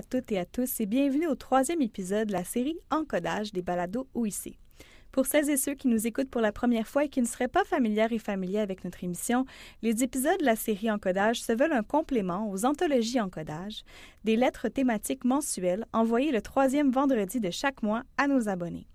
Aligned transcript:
À 0.00 0.02
toutes 0.02 0.32
et 0.32 0.38
à 0.38 0.46
tous 0.46 0.80
et 0.80 0.86
bienvenue 0.86 1.26
au 1.26 1.34
troisième 1.34 1.82
épisode 1.82 2.28
de 2.28 2.32
la 2.32 2.42
série 2.42 2.78
Encodage 2.90 3.52
des 3.52 3.60
balados 3.60 4.08
OIC. 4.14 4.58
Pour 5.12 5.26
celles 5.26 5.50
et 5.50 5.58
ceux 5.58 5.74
qui 5.74 5.88
nous 5.88 6.06
écoutent 6.06 6.30
pour 6.30 6.40
la 6.40 6.52
première 6.52 6.88
fois 6.88 7.04
et 7.04 7.10
qui 7.10 7.20
ne 7.20 7.26
seraient 7.26 7.48
pas 7.48 7.66
familières 7.66 8.10
et 8.10 8.18
familiers 8.18 8.60
avec 8.60 8.82
notre 8.82 9.04
émission, 9.04 9.44
les 9.82 10.02
épisodes 10.02 10.40
de 10.40 10.46
la 10.46 10.56
série 10.56 10.90
Encodage 10.90 11.42
se 11.42 11.52
veulent 11.52 11.74
un 11.74 11.82
complément 11.82 12.50
aux 12.50 12.64
anthologies 12.64 13.20
Encodage, 13.20 13.82
des 14.24 14.36
lettres 14.36 14.68
thématiques 14.70 15.26
mensuelles 15.26 15.84
envoyées 15.92 16.32
le 16.32 16.40
troisième 16.40 16.90
vendredi 16.90 17.38
de 17.38 17.50
chaque 17.50 17.82
mois 17.82 18.02
à 18.16 18.26
nos 18.26 18.48
abonnés. 18.48 18.86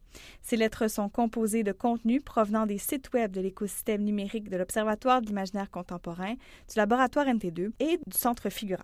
Ces 0.42 0.58
lettres 0.58 0.88
sont 0.88 1.10
composées 1.10 1.62
de 1.62 1.72
contenus 1.72 2.24
provenant 2.26 2.66
des 2.66 2.80
sites 2.80 3.14
web 3.14 3.32
de 3.32 3.42
l'écosystème 3.42 4.02
numérique 4.02 4.50
de 4.50 4.58
l'Observatoire 4.58 5.22
de 5.22 5.28
l'imaginaire 5.28 5.70
contemporain, 5.70 6.34
du 6.34 6.78
laboratoire 6.78 7.28
NT2 7.28 7.74
et 7.80 8.00
du 8.08 8.18
Centre 8.18 8.50
Figurant. 8.50 8.82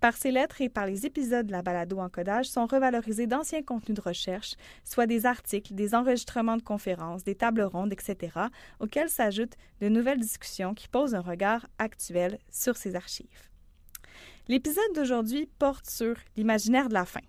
Par 0.00 0.16
ces 0.16 0.30
lettres 0.30 0.60
et 0.60 0.68
par 0.68 0.86
les 0.86 1.06
épisodes 1.06 1.46
de 1.46 1.52
la 1.52 1.62
balado 1.62 1.98
encodage 1.98 2.46
sont 2.46 2.66
revalorisés 2.66 3.26
d'anciens 3.26 3.62
contenus 3.62 3.96
de 3.96 4.02
recherche, 4.02 4.54
soit 4.84 5.06
des 5.06 5.26
articles, 5.26 5.74
des 5.74 5.94
enregistrements 5.94 6.56
de 6.56 6.62
conférences, 6.62 7.24
des 7.24 7.34
tables 7.34 7.62
rondes, 7.62 7.92
etc., 7.92 8.32
auxquels 8.80 9.08
s'ajoutent 9.08 9.56
de 9.80 9.88
nouvelles 9.88 10.20
discussions 10.20 10.74
qui 10.74 10.88
posent 10.88 11.14
un 11.14 11.20
regard 11.20 11.66
actuel 11.78 12.38
sur 12.50 12.76
ces 12.76 12.96
archives. 12.96 13.50
L'épisode 14.48 14.92
d'aujourd'hui 14.94 15.48
porte 15.58 15.88
sur 15.88 16.16
l'imaginaire 16.36 16.88
de 16.88 16.94
la 16.94 17.06
fin. 17.06 17.22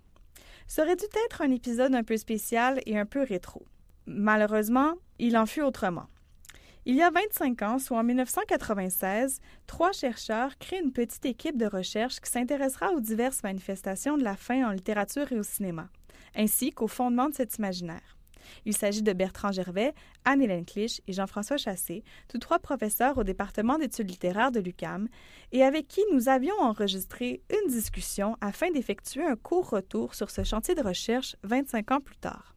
Ça 0.66 0.82
aurait 0.82 0.96
dû 0.96 1.04
être 1.26 1.42
un 1.42 1.50
épisode 1.50 1.94
un 1.94 2.02
peu 2.02 2.16
spécial 2.16 2.80
et 2.86 2.98
un 2.98 3.06
peu 3.06 3.22
rétro. 3.22 3.64
Malheureusement, 4.06 4.94
il 5.18 5.36
en 5.38 5.46
fut 5.46 5.62
autrement. 5.62 6.06
Il 6.88 6.94
y 6.94 7.02
a 7.02 7.10
25 7.10 7.62
ans, 7.62 7.78
soit 7.80 7.98
en 7.98 8.04
1996, 8.04 9.40
trois 9.66 9.90
chercheurs 9.90 10.56
créent 10.58 10.80
une 10.80 10.92
petite 10.92 11.26
équipe 11.26 11.56
de 11.56 11.66
recherche 11.66 12.20
qui 12.20 12.30
s'intéressera 12.30 12.92
aux 12.92 13.00
diverses 13.00 13.42
manifestations 13.42 14.16
de 14.16 14.22
la 14.22 14.36
faim 14.36 14.68
en 14.68 14.70
littérature 14.70 15.32
et 15.32 15.38
au 15.40 15.42
cinéma, 15.42 15.88
ainsi 16.36 16.70
qu'au 16.70 16.86
fondement 16.86 17.28
de 17.28 17.34
cet 17.34 17.56
imaginaire. 17.56 18.16
Il 18.66 18.76
s'agit 18.76 19.02
de 19.02 19.12
Bertrand 19.12 19.50
Gervais, 19.50 19.94
Anne-Hélène 20.24 20.64
Clich 20.64 21.02
et 21.08 21.12
Jean-François 21.12 21.56
Chassé, 21.56 22.04
tous 22.28 22.38
trois 22.38 22.60
professeurs 22.60 23.18
au 23.18 23.24
département 23.24 23.78
d'études 23.78 24.08
littéraires 24.08 24.52
de 24.52 24.60
l'UCAM, 24.60 25.08
et 25.50 25.64
avec 25.64 25.88
qui 25.88 26.02
nous 26.12 26.28
avions 26.28 26.54
enregistré 26.60 27.42
une 27.50 27.68
discussion 27.68 28.36
afin 28.40 28.70
d'effectuer 28.70 29.24
un 29.24 29.34
court 29.34 29.70
retour 29.70 30.14
sur 30.14 30.30
ce 30.30 30.44
chantier 30.44 30.76
de 30.76 30.82
recherche 30.82 31.34
25 31.42 31.90
ans 31.90 32.00
plus 32.00 32.18
tard. 32.18 32.54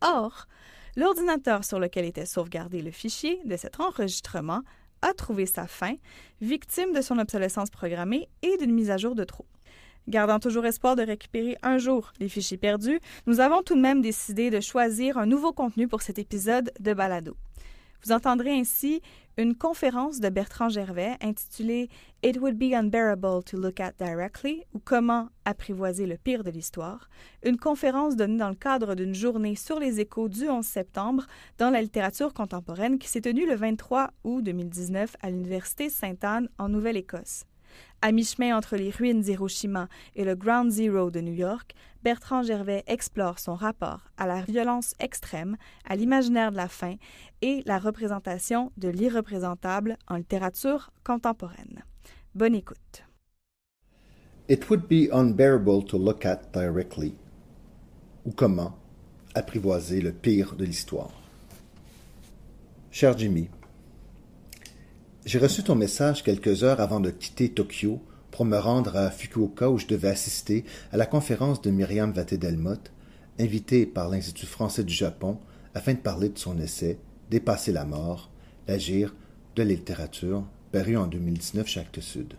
Or, 0.00 0.48
L'ordinateur 0.96 1.64
sur 1.64 1.78
lequel 1.78 2.04
était 2.04 2.26
sauvegardé 2.26 2.82
le 2.82 2.90
fichier 2.90 3.40
de 3.44 3.56
cet 3.56 3.78
enregistrement 3.78 4.62
a 5.02 5.12
trouvé 5.14 5.46
sa 5.46 5.66
fin, 5.66 5.94
victime 6.40 6.92
de 6.92 7.00
son 7.00 7.18
obsolescence 7.18 7.70
programmée 7.70 8.28
et 8.42 8.56
d'une 8.58 8.72
mise 8.72 8.90
à 8.90 8.96
jour 8.96 9.14
de 9.14 9.24
trop. 9.24 9.46
Gardant 10.08 10.40
toujours 10.40 10.66
espoir 10.66 10.96
de 10.96 11.02
récupérer 11.02 11.56
un 11.62 11.78
jour 11.78 12.12
les 12.18 12.28
fichiers 12.28 12.56
perdus, 12.56 13.00
nous 13.26 13.40
avons 13.40 13.62
tout 13.62 13.76
de 13.76 13.80
même 13.80 14.02
décidé 14.02 14.50
de 14.50 14.60
choisir 14.60 15.16
un 15.18 15.26
nouveau 15.26 15.52
contenu 15.52 15.86
pour 15.86 16.02
cet 16.02 16.18
épisode 16.18 16.72
de 16.80 16.92
Balado. 16.92 17.36
Vous 18.04 18.12
entendrez 18.12 18.52
ainsi 18.52 19.02
une 19.36 19.54
conférence 19.54 20.20
de 20.20 20.28
Bertrand 20.28 20.68
Gervais 20.68 21.16
intitulée 21.20 21.88
It 22.22 22.38
would 22.38 22.58
be 22.58 22.74
unbearable 22.74 23.42
to 23.44 23.56
look 23.56 23.80
at 23.80 23.92
directly 23.98 24.64
ou 24.74 24.80
Comment 24.80 25.28
apprivoiser 25.44 26.06
le 26.06 26.18
pire 26.18 26.44
de 26.44 26.50
l'histoire, 26.50 27.08
une 27.42 27.56
conférence 27.56 28.16
donnée 28.16 28.36
dans 28.36 28.50
le 28.50 28.54
cadre 28.54 28.94
d'une 28.94 29.14
journée 29.14 29.56
sur 29.56 29.78
les 29.78 30.00
échos 30.00 30.28
du 30.28 30.48
11 30.48 30.64
septembre 30.64 31.26
dans 31.58 31.70
la 31.70 31.80
littérature 31.80 32.34
contemporaine 32.34 32.98
qui 32.98 33.08
s'est 33.08 33.22
tenue 33.22 33.46
le 33.46 33.54
23 33.54 34.10
août 34.24 34.42
2019 34.42 35.16
à 35.22 35.30
l'Université 35.30 35.88
Sainte-Anne 35.88 36.48
en 36.58 36.68
Nouvelle-Écosse. 36.68 37.44
À 38.02 38.12
mi-chemin 38.12 38.56
entre 38.56 38.76
les 38.76 38.90
ruines 38.90 39.20
d'Hiroshima 39.20 39.88
et 40.16 40.24
le 40.24 40.34
Ground 40.34 40.70
Zero 40.70 41.10
de 41.10 41.20
New 41.20 41.34
York, 41.34 41.74
Bertrand 42.02 42.42
Gervais 42.42 42.82
explore 42.86 43.38
son 43.38 43.54
rapport 43.54 44.00
à 44.16 44.26
la 44.26 44.42
violence 44.42 44.94
extrême, 45.00 45.56
à 45.88 45.96
l'imaginaire 45.96 46.50
de 46.50 46.56
la 46.56 46.68
faim 46.68 46.96
et 47.42 47.62
la 47.66 47.78
représentation 47.78 48.72
de 48.76 48.88
l'irreprésentable 48.88 49.96
en 50.08 50.16
littérature 50.16 50.90
contemporaine. 51.04 51.84
Bonne 52.34 52.54
écoute. 52.54 53.04
Cher 62.90 63.16
Jimmy, 63.16 63.48
j'ai 65.26 65.38
reçu 65.38 65.62
ton 65.62 65.74
message 65.74 66.22
quelques 66.22 66.64
heures 66.64 66.80
avant 66.80 66.98
de 66.98 67.10
quitter 67.10 67.50
Tokyo 67.50 68.00
pour 68.30 68.46
me 68.46 68.56
rendre 68.56 68.96
à 68.96 69.10
Fukuoka 69.10 69.68
où 69.68 69.76
je 69.76 69.86
devais 69.86 70.08
assister 70.08 70.64
à 70.92 70.96
la 70.96 71.04
conférence 71.04 71.60
de 71.60 71.70
Myriam 71.70 72.10
Vaté-Delmotte, 72.10 72.90
invitée 73.38 73.84
par 73.84 74.08
l'Institut 74.08 74.46
français 74.46 74.82
du 74.82 74.94
Japon 74.94 75.38
afin 75.74 75.92
de 75.92 75.98
parler 75.98 76.30
de 76.30 76.38
son 76.38 76.58
essai 76.58 76.98
Dépasser 77.30 77.70
la 77.70 77.84
mort, 77.84 78.30
l'agir 78.66 79.14
de 79.56 79.62
la 79.62 79.68
littérature, 79.68 80.44
paru 80.72 80.96
en 80.96 81.06
2019 81.06 81.66
chez 81.66 81.80
Actes 81.80 82.00
Sud. 82.00 82.34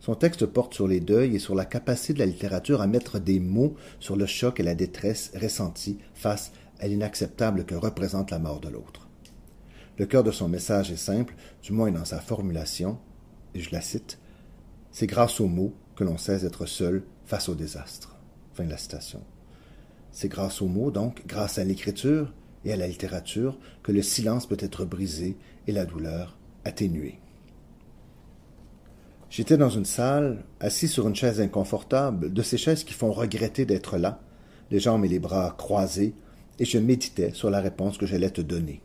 Son 0.00 0.14
texte 0.14 0.46
porte 0.46 0.74
sur 0.74 0.86
les 0.86 1.00
deuils 1.00 1.34
et 1.34 1.40
sur 1.40 1.54
la 1.54 1.64
capacité 1.64 2.12
de 2.12 2.18
la 2.20 2.26
littérature 2.26 2.82
à 2.82 2.86
mettre 2.86 3.18
des 3.18 3.40
mots 3.40 3.74
sur 4.00 4.16
le 4.16 4.26
choc 4.26 4.60
et 4.60 4.62
la 4.62 4.74
détresse 4.74 5.32
ressentis 5.34 5.98
face 6.14 6.52
à 6.78 6.86
l'inacceptable 6.86 7.64
que 7.64 7.74
représente 7.74 8.30
la 8.30 8.38
mort 8.38 8.60
de 8.60 8.68
l'autre. 8.68 9.07
Le 9.98 10.06
cœur 10.06 10.22
de 10.22 10.30
son 10.30 10.48
message 10.48 10.92
est 10.92 10.96
simple, 10.96 11.34
du 11.60 11.72
moins 11.72 11.90
dans 11.90 12.04
sa 12.04 12.20
formulation, 12.20 12.98
et 13.54 13.60
je 13.60 13.72
la 13.72 13.80
cite 13.80 14.20
C'est 14.92 15.08
grâce 15.08 15.40
aux 15.40 15.48
mots 15.48 15.74
que 15.96 16.04
l'on 16.04 16.16
sait 16.16 16.46
être 16.46 16.66
seul 16.66 17.02
face 17.26 17.48
au 17.48 17.56
désastre. 17.56 18.16
Fin 18.54 18.64
de 18.64 18.70
la 18.70 18.76
citation. 18.76 19.24
C'est 20.12 20.28
grâce 20.28 20.62
aux 20.62 20.68
mots, 20.68 20.92
donc, 20.92 21.26
grâce 21.26 21.58
à 21.58 21.64
l'écriture 21.64 22.32
et 22.64 22.72
à 22.72 22.76
la 22.76 22.86
littérature, 22.86 23.58
que 23.82 23.90
le 23.90 24.02
silence 24.02 24.46
peut 24.46 24.56
être 24.60 24.84
brisé 24.84 25.36
et 25.66 25.72
la 25.72 25.84
douleur 25.84 26.38
atténuée. 26.64 27.18
J'étais 29.30 29.56
dans 29.56 29.68
une 29.68 29.84
salle, 29.84 30.44
assis 30.60 30.86
sur 30.86 31.08
une 31.08 31.16
chaise 31.16 31.40
inconfortable, 31.40 32.32
de 32.32 32.42
ces 32.42 32.56
chaises 32.56 32.84
qui 32.84 32.94
font 32.94 33.10
regretter 33.10 33.66
d'être 33.66 33.98
là, 33.98 34.20
les 34.70 34.78
jambes 34.78 35.04
et 35.04 35.08
les 35.08 35.18
bras 35.18 35.56
croisés, 35.58 36.14
et 36.60 36.64
je 36.64 36.78
méditais 36.78 37.32
sur 37.34 37.50
la 37.50 37.60
réponse 37.60 37.98
que 37.98 38.06
j'allais 38.06 38.30
te 38.30 38.40
donner. 38.40 38.80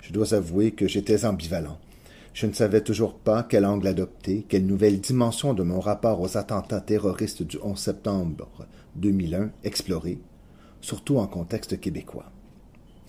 Je 0.00 0.12
dois 0.12 0.34
avouer 0.34 0.72
que 0.72 0.88
j'étais 0.88 1.24
ambivalent. 1.24 1.78
Je 2.34 2.46
ne 2.46 2.52
savais 2.52 2.82
toujours 2.82 3.18
pas 3.18 3.42
quel 3.42 3.66
angle 3.66 3.88
adopter, 3.88 4.44
quelle 4.48 4.66
nouvelle 4.66 5.00
dimension 5.00 5.54
de 5.54 5.62
mon 5.62 5.80
rapport 5.80 6.20
aux 6.20 6.36
attentats 6.36 6.80
terroristes 6.80 7.42
du 7.42 7.58
11 7.62 7.78
septembre 7.78 8.48
2001 8.96 9.50
explorer, 9.64 10.18
surtout 10.80 11.18
en 11.18 11.26
contexte 11.26 11.80
québécois. 11.80 12.30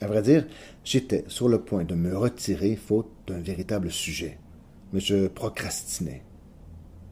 À 0.01 0.07
vrai 0.07 0.21
dire, 0.21 0.47
j'étais 0.83 1.25
sur 1.27 1.49
le 1.49 1.59
point 1.59 1.83
de 1.83 1.93
me 1.93 2.17
retirer 2.17 2.75
faute 2.75 3.11
d'un 3.27 3.39
véritable 3.39 3.91
sujet, 3.91 4.39
mais 4.93 4.99
je 4.99 5.27
procrastinais. 5.27 6.23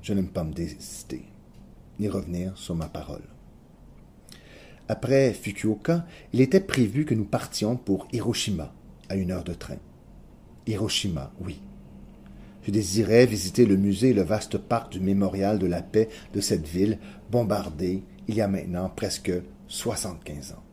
Je 0.02 0.14
n'aime 0.14 0.30
pas 0.30 0.44
me 0.44 0.54
désister, 0.54 1.26
ni 2.00 2.08
revenir 2.08 2.58
sur 2.58 2.76
ma 2.76 2.88
parole. 2.88 3.24
Après 4.88 5.34
Fukuoka, 5.34 6.06
il 6.32 6.40
était 6.40 6.62
prévu 6.62 7.04
que 7.04 7.14
nous 7.14 7.26
partions 7.26 7.76
pour 7.76 8.08
Hiroshima, 8.14 8.74
à 9.10 9.16
une 9.16 9.32
heure 9.32 9.44
de 9.44 9.54
train. 9.54 9.78
Hiroshima, 10.66 11.32
oui. 11.42 11.62
Je 12.64 12.72
désirais 12.72 13.26
visiter 13.26 13.66
le 13.66 13.78
musée 13.78 14.10
et 14.10 14.14
le 14.14 14.24
vaste 14.24 14.58
parc 14.58 14.92
du 14.92 15.00
mémorial 15.00 15.58
de 15.60 15.68
la 15.68 15.82
paix 15.82 16.10
de 16.34 16.42
cette 16.42 16.68
ville 16.68 17.00
bombardée 17.32 18.04
il 18.28 18.36
y 18.36 18.42
a 18.42 18.48
maintenant 18.48 18.90
presque 18.90 19.32
75 19.68 20.52
ans. 20.52 20.64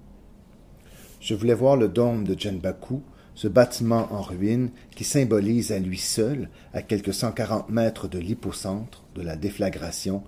Je 1.21 1.35
voulais 1.35 1.55
voir 1.55 1.77
le 1.77 1.89
dôme 1.89 2.25
de 2.25 2.39
Jenbaku, 2.39 3.01
ce 3.35 3.49
bâtiment 3.49 4.13
en 4.13 4.23
ruine 4.23 4.71
qui 4.95 5.05
symbolise 5.05 5.73
à 5.73 5.79
lui 5.79 5.99
seul, 5.99 6.51
à 6.73 6.83
quelques 6.83 7.15
140 7.15 7.71
mètres 7.71 8.09
de 8.09 8.19
l'hypocentre 8.19 9.05
de 9.15 9.23
la 9.23 9.37
déflagration, 9.37 10.23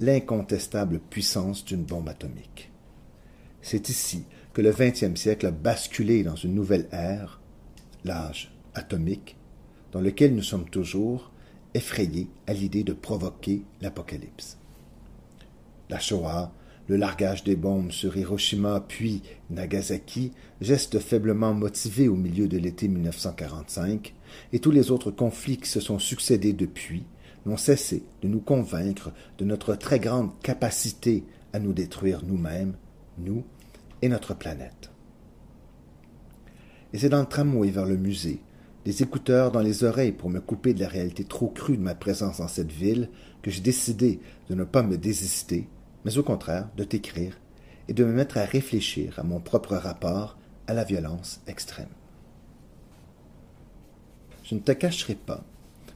l'incontestable 0.00 0.98
puissance 0.98 1.64
d'une 1.64 1.84
bombe 1.84 2.08
atomique. 2.08 2.70
C'est 3.62 3.88
ici 3.88 4.24
que 4.52 4.60
le 4.62 4.72
XXe 4.72 5.18
siècle 5.18 5.46
a 5.46 5.50
basculé 5.52 6.24
dans 6.24 6.36
une 6.36 6.54
nouvelle 6.54 6.88
ère, 6.92 7.40
l'âge 8.04 8.52
atomique, 8.74 9.36
dans 9.92 10.00
lequel 10.00 10.34
nous 10.34 10.42
sommes 10.42 10.68
toujours 10.68 11.30
effrayés 11.74 12.28
à 12.46 12.52
l'idée 12.52 12.84
de 12.84 12.92
provoquer 12.92 13.62
l'apocalypse. 13.80 14.58
La 15.90 15.98
Shoah, 15.98 16.52
le 16.88 16.96
largage 16.96 17.44
des 17.44 17.56
bombes 17.56 17.92
sur 17.92 18.16
Hiroshima 18.16 18.84
puis 18.86 19.22
Nagasaki, 19.50 20.32
geste 20.60 20.98
faiblement 20.98 21.54
motivé 21.54 22.08
au 22.08 22.16
milieu 22.16 22.48
de 22.48 22.58
l'été 22.58 22.88
1945, 22.88 24.14
et 24.52 24.58
tous 24.58 24.70
les 24.70 24.90
autres 24.90 25.10
conflits 25.10 25.58
qui 25.58 25.68
se 25.68 25.80
sont 25.80 25.98
succédés 25.98 26.52
depuis, 26.52 27.04
n'ont 27.46 27.56
cessé 27.56 28.04
de 28.22 28.28
nous 28.28 28.40
convaincre 28.40 29.10
de 29.38 29.44
notre 29.44 29.74
très 29.74 29.98
grande 29.98 30.30
capacité 30.42 31.24
à 31.52 31.58
nous 31.58 31.72
détruire 31.72 32.22
nous-mêmes, 32.24 32.74
nous 33.18 33.44
et 34.00 34.08
notre 34.08 34.34
planète. 34.34 34.91
Et 36.92 36.98
c'est 36.98 37.08
dans 37.08 37.20
le 37.20 37.26
tramway 37.26 37.70
vers 37.70 37.86
le 37.86 37.96
musée, 37.96 38.42
des 38.84 39.02
écouteurs 39.02 39.52
dans 39.52 39.60
les 39.60 39.84
oreilles 39.84 40.12
pour 40.12 40.28
me 40.28 40.40
couper 40.40 40.74
de 40.74 40.80
la 40.80 40.88
réalité 40.88 41.24
trop 41.24 41.48
crue 41.48 41.76
de 41.76 41.82
ma 41.82 41.94
présence 41.94 42.38
dans 42.38 42.48
cette 42.48 42.72
ville, 42.72 43.08
que 43.42 43.50
j'ai 43.50 43.60
décidé 43.60 44.20
de 44.50 44.54
ne 44.54 44.64
pas 44.64 44.82
me 44.82 44.98
désister, 44.98 45.68
mais 46.04 46.18
au 46.18 46.22
contraire 46.22 46.68
de 46.76 46.84
t'écrire 46.84 47.38
et 47.88 47.94
de 47.94 48.04
me 48.04 48.12
mettre 48.12 48.38
à 48.38 48.44
réfléchir 48.44 49.18
à 49.18 49.22
mon 49.22 49.40
propre 49.40 49.74
rapport 49.74 50.36
à 50.66 50.74
la 50.74 50.84
violence 50.84 51.40
extrême. 51.46 51.88
Je 54.44 54.54
ne 54.54 54.60
te 54.60 54.72
cacherai 54.72 55.14
pas 55.14 55.44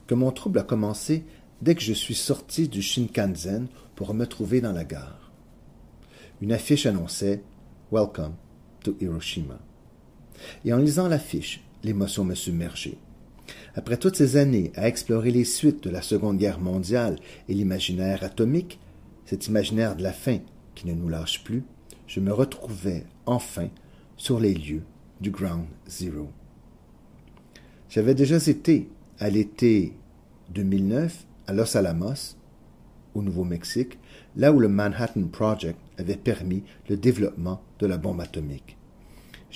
que 0.06 0.14
mon 0.14 0.30
trouble 0.30 0.58
a 0.58 0.62
commencé 0.62 1.24
dès 1.62 1.74
que 1.74 1.82
je 1.82 1.92
suis 1.92 2.14
sorti 2.14 2.68
du 2.68 2.82
Shinkansen 2.82 3.66
pour 3.94 4.14
me 4.14 4.26
trouver 4.26 4.60
dans 4.60 4.72
la 4.72 4.84
gare. 4.84 5.32
Une 6.40 6.52
affiche 6.52 6.86
annonçait 6.86 7.42
Welcome 7.90 8.34
to 8.82 8.96
Hiroshima. 9.00 9.58
Et 10.64 10.72
en 10.72 10.78
lisant 10.78 11.08
l'affiche, 11.08 11.62
l'émotion 11.82 12.24
me 12.24 12.34
submergeait. 12.34 12.98
Après 13.74 13.96
toutes 13.96 14.16
ces 14.16 14.36
années 14.36 14.72
à 14.74 14.88
explorer 14.88 15.30
les 15.30 15.44
suites 15.44 15.84
de 15.84 15.90
la 15.90 16.02
Seconde 16.02 16.38
Guerre 16.38 16.60
mondiale 16.60 17.18
et 17.48 17.54
l'imaginaire 17.54 18.24
atomique, 18.24 18.80
cet 19.24 19.46
imaginaire 19.46 19.96
de 19.96 20.02
la 20.02 20.12
fin 20.12 20.38
qui 20.74 20.86
ne 20.86 20.94
nous 20.94 21.08
lâche 21.08 21.44
plus, 21.44 21.62
je 22.06 22.20
me 22.20 22.32
retrouvais 22.32 23.04
enfin 23.26 23.68
sur 24.16 24.40
les 24.40 24.54
lieux 24.54 24.82
du 25.20 25.30
Ground 25.30 25.66
Zero. 25.88 26.28
J'avais 27.88 28.14
déjà 28.14 28.36
été, 28.36 28.88
à 29.18 29.30
l'été 29.30 29.92
2009, 30.50 31.26
à 31.46 31.52
Los 31.52 31.76
Alamos, 31.76 32.36
au 33.14 33.22
Nouveau-Mexique, 33.22 33.98
là 34.36 34.52
où 34.52 34.60
le 34.60 34.68
Manhattan 34.68 35.26
Project 35.28 35.78
avait 35.98 36.16
permis 36.16 36.62
le 36.88 36.96
développement 36.96 37.62
de 37.78 37.86
la 37.86 37.96
bombe 37.96 38.20
atomique. 38.20 38.75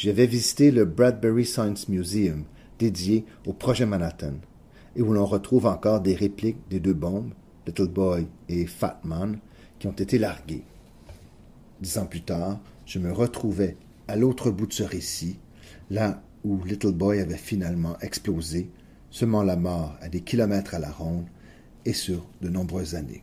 J'avais 0.02 0.26
visité 0.26 0.70
le 0.70 0.86
Bradbury 0.86 1.44
Science 1.44 1.86
Museum, 1.90 2.46
dédié 2.78 3.26
au 3.46 3.52
projet 3.52 3.84
Manhattan, 3.84 4.32
et 4.96 5.02
où 5.02 5.12
l'on 5.12 5.26
retrouve 5.26 5.66
encore 5.66 6.00
des 6.00 6.14
répliques 6.14 6.66
des 6.70 6.80
deux 6.80 6.94
bombes, 6.94 7.34
Little 7.66 7.88
Boy 7.88 8.26
et 8.48 8.64
Fat 8.64 8.98
Man, 9.04 9.38
qui 9.78 9.88
ont 9.88 9.92
été 9.92 10.16
larguées. 10.16 10.64
Dix 11.82 11.98
ans 11.98 12.06
plus 12.06 12.22
tard, 12.22 12.60
je 12.86 12.98
me 12.98 13.12
retrouvais 13.12 13.76
à 14.08 14.16
l'autre 14.16 14.50
bout 14.50 14.66
de 14.66 14.72
ce 14.72 14.84
récit, 14.84 15.38
là 15.90 16.22
où 16.44 16.64
Little 16.64 16.94
Boy 16.94 17.20
avait 17.20 17.36
finalement 17.36 17.98
explosé, 17.98 18.70
semant 19.10 19.42
la 19.42 19.56
mort 19.56 19.98
à 20.00 20.08
des 20.08 20.22
kilomètres 20.22 20.74
à 20.74 20.78
la 20.78 20.90
ronde 20.90 21.26
et 21.84 21.92
sur 21.92 22.26
de 22.40 22.48
nombreuses 22.48 22.94
années. 22.94 23.22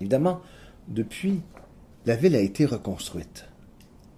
Évidemment, 0.00 0.40
depuis, 0.86 1.42
la 2.06 2.14
ville 2.14 2.36
a 2.36 2.40
été 2.40 2.64
reconstruite. 2.64 3.49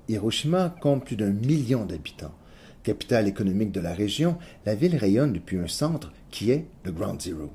Hiroshima 0.09 0.75
compte 0.81 1.05
plus 1.05 1.17
d'un 1.17 1.31
million 1.31 1.85
d'habitants. 1.85 2.35
Capitale 2.83 3.29
économique 3.29 3.71
de 3.71 3.81
la 3.81 3.95
région, 3.95 4.37
la 4.67 4.75
ville 4.75 4.97
rayonne 4.97 5.33
depuis 5.33 5.59
un 5.59 5.69
centre 5.69 6.13
qui 6.31 6.51
est 6.51 6.67
le 6.85 6.91
Ground 6.91 7.21
Zero, 7.21 7.51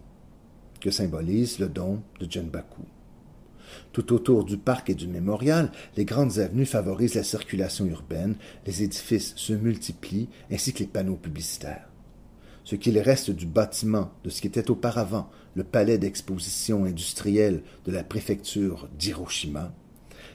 que 0.79 0.89
symbolise 0.89 1.59
le 1.59 1.67
dôme 1.67 2.01
de 2.21 2.31
Jenbaku. 2.31 2.83
Tout 3.91 4.13
autour 4.13 4.45
du 4.45 4.57
parc 4.57 4.89
et 4.89 4.95
du 4.95 5.07
mémorial, 5.07 5.71
les 5.97 6.05
grandes 6.05 6.39
avenues 6.39 6.65
favorisent 6.65 7.15
la 7.15 7.23
circulation 7.23 7.85
urbaine, 7.85 8.35
les 8.65 8.83
édifices 8.83 9.33
se 9.35 9.51
multiplient, 9.51 10.29
ainsi 10.49 10.71
que 10.71 10.79
les 10.79 10.87
panneaux 10.87 11.17
publicitaires. 11.17 11.89
Ce 12.63 12.75
qu'il 12.75 12.97
reste 12.99 13.31
du 13.31 13.45
bâtiment 13.45 14.11
de 14.23 14.29
ce 14.29 14.39
qui 14.39 14.47
était 14.47 14.71
auparavant 14.71 15.29
le 15.55 15.65
palais 15.65 15.97
d'exposition 15.97 16.85
industrielle 16.85 17.63
de 17.85 17.91
la 17.91 18.03
préfecture 18.03 18.87
d'Hiroshima 18.97 19.73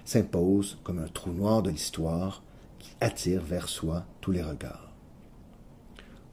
s'impose 0.05 0.79
comme 0.85 0.99
un 0.99 1.09
trou 1.09 1.31
noir 1.31 1.63
de 1.63 1.71
l'histoire 1.71 2.43
qui 2.79 2.91
attire 3.01 3.43
vers 3.43 3.69
soi 3.69 4.05
tous 4.21 4.33
les 4.33 4.43
regards. 4.43 4.93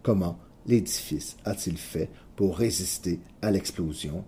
Comment 0.03 0.39
l'édifice 0.65 1.37
a-t-il 1.45 1.77
fait 1.77 2.09
pour 2.35 2.57
résister 2.57 3.19
à 3.41 3.51
l'explosion? 3.51 4.23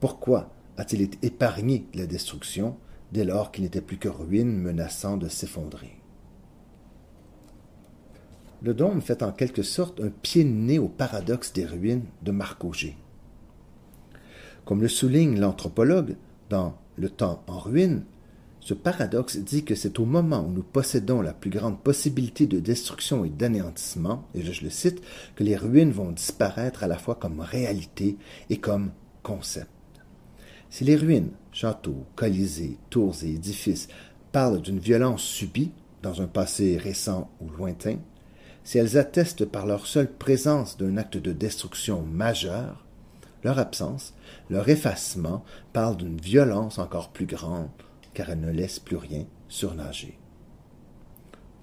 Pourquoi 0.00 0.50
a-t-il 0.76 1.02
été 1.02 1.18
épargné 1.26 1.86
de 1.92 1.98
la 1.98 2.06
destruction 2.06 2.76
dès 3.12 3.24
lors 3.24 3.50
qu'il 3.50 3.64
n'était 3.64 3.80
plus 3.80 3.98
que 3.98 4.08
ruine 4.08 4.56
menaçant 4.56 5.16
de 5.16 5.28
s'effondrer? 5.28 5.98
Le 8.62 8.74
dôme 8.74 9.00
fait 9.00 9.22
en 9.22 9.32
quelque 9.32 9.62
sorte 9.62 10.00
un 10.00 10.10
pied 10.10 10.44
de 10.44 10.50
nez 10.50 10.78
au 10.78 10.88
paradoxe 10.88 11.52
des 11.52 11.64
ruines 11.64 12.06
de 12.22 12.32
Marc 12.32 12.64
Auger. 12.64 12.96
Comme 14.64 14.82
le 14.82 14.88
souligne 14.88 15.38
l'anthropologue 15.38 16.16
dans 16.50 16.76
Le 16.96 17.08
temps 17.08 17.44
en 17.46 17.58
ruine, 17.58 18.04
ce 18.60 18.74
paradoxe 18.74 19.38
dit 19.38 19.64
que 19.64 19.74
c'est 19.74 19.98
au 19.98 20.04
moment 20.04 20.44
où 20.44 20.50
nous 20.50 20.62
possédons 20.62 21.22
la 21.22 21.32
plus 21.32 21.50
grande 21.50 21.80
possibilité 21.80 22.46
de 22.46 22.60
destruction 22.60 23.24
et 23.24 23.30
d'anéantissement, 23.30 24.24
et 24.34 24.42
je 24.42 24.64
le 24.64 24.70
cite, 24.70 25.00
que 25.36 25.44
les 25.44 25.56
ruines 25.56 25.92
vont 25.92 26.10
disparaître 26.10 26.82
à 26.82 26.88
la 26.88 26.98
fois 26.98 27.14
comme 27.14 27.40
réalité 27.40 28.16
et 28.50 28.58
comme 28.58 28.90
concept. 29.22 29.70
Si 30.70 30.84
les 30.84 30.96
ruines, 30.96 31.30
châteaux, 31.52 32.04
colisées, 32.14 32.76
tours 32.90 33.16
et 33.22 33.30
édifices 33.30 33.88
parlent 34.32 34.60
d'une 34.60 34.78
violence 34.78 35.22
subie 35.22 35.72
dans 36.02 36.20
un 36.20 36.26
passé 36.26 36.76
récent 36.76 37.30
ou 37.40 37.48
lointain, 37.48 37.96
si 38.64 38.76
elles 38.76 38.98
attestent 38.98 39.46
par 39.46 39.66
leur 39.66 39.86
seule 39.86 40.12
présence 40.12 40.76
d'un 40.76 40.98
acte 40.98 41.16
de 41.16 41.32
destruction 41.32 42.02
majeur, 42.02 42.84
leur 43.44 43.58
absence, 43.58 44.14
leur 44.50 44.68
effacement 44.68 45.44
parlent 45.72 45.96
d'une 45.96 46.20
violence 46.20 46.78
encore 46.78 47.08
plus 47.08 47.26
grande, 47.26 47.70
car 48.18 48.30
elle 48.30 48.40
ne 48.40 48.50
laisse 48.50 48.80
plus 48.80 48.96
rien 48.96 49.26
surnager. 49.46 50.18